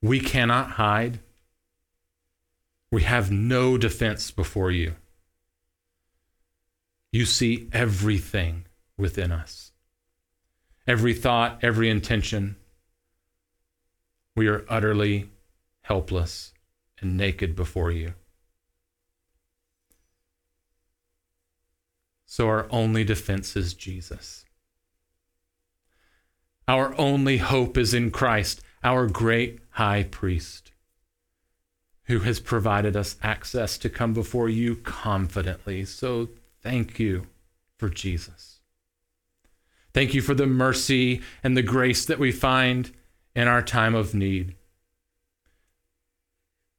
We 0.01 0.19
cannot 0.19 0.71
hide. 0.71 1.19
We 2.91 3.03
have 3.03 3.31
no 3.31 3.77
defense 3.77 4.31
before 4.31 4.71
you. 4.71 4.95
You 7.11 7.25
see 7.25 7.69
everything 7.73 8.65
within 8.97 9.31
us, 9.31 9.71
every 10.87 11.13
thought, 11.13 11.59
every 11.63 11.89
intention. 11.89 12.55
We 14.35 14.47
are 14.47 14.63
utterly 14.69 15.29
helpless 15.81 16.53
and 17.01 17.17
naked 17.17 17.55
before 17.55 17.91
you. 17.91 18.13
So 22.39 22.47
our 22.47 22.67
only 22.69 23.03
defense 23.03 23.57
is 23.57 23.73
Jesus. 23.73 24.45
Our 26.69 26.97
only 26.97 27.39
hope 27.39 27.77
is 27.77 27.93
in 27.93 28.11
Christ, 28.11 28.61
our 28.81 29.07
great 29.07 29.59
high 29.71 30.03
priest, 30.03 30.71
who 32.03 32.19
has 32.19 32.39
provided 32.39 32.95
us 32.95 33.17
access 33.21 33.77
to 33.79 33.89
come 33.89 34.13
before 34.13 34.47
you 34.47 34.77
confidently. 34.77 35.83
So 35.83 36.29
thank 36.63 36.97
you 36.97 37.27
for 37.75 37.89
Jesus. 37.89 38.61
Thank 39.93 40.13
you 40.13 40.21
for 40.21 40.33
the 40.33 40.47
mercy 40.47 41.21
and 41.43 41.57
the 41.57 41.61
grace 41.61 42.05
that 42.05 42.19
we 42.19 42.31
find 42.31 42.95
in 43.35 43.49
our 43.49 43.61
time 43.61 43.95
of 43.95 44.15
need. 44.15 44.55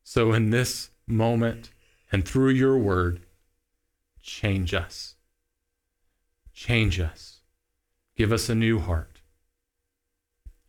So, 0.05 0.33
in 0.33 0.49
this 0.49 0.89
moment 1.07 1.71
and 2.11 2.27
through 2.27 2.53
your 2.53 2.79
word, 2.79 3.21
change 4.23 4.73
us. 4.73 5.17
Change 6.61 7.01
us. 7.01 7.41
Give 8.19 8.31
us 8.31 8.51
a 8.51 8.55
new 8.55 8.81
heart. 8.81 9.23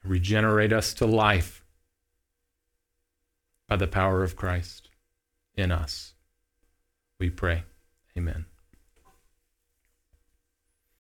Regenerate 0.06 0.72
us 0.72 0.94
to 0.94 1.06
life 1.06 1.66
by 3.68 3.76
the 3.76 3.88
power 3.88 4.24
of 4.24 4.38
Christ 4.38 4.88
in 5.54 5.70
us. 5.70 6.14
We 7.20 7.30
pray. 7.30 7.66
Amen. 8.18 8.46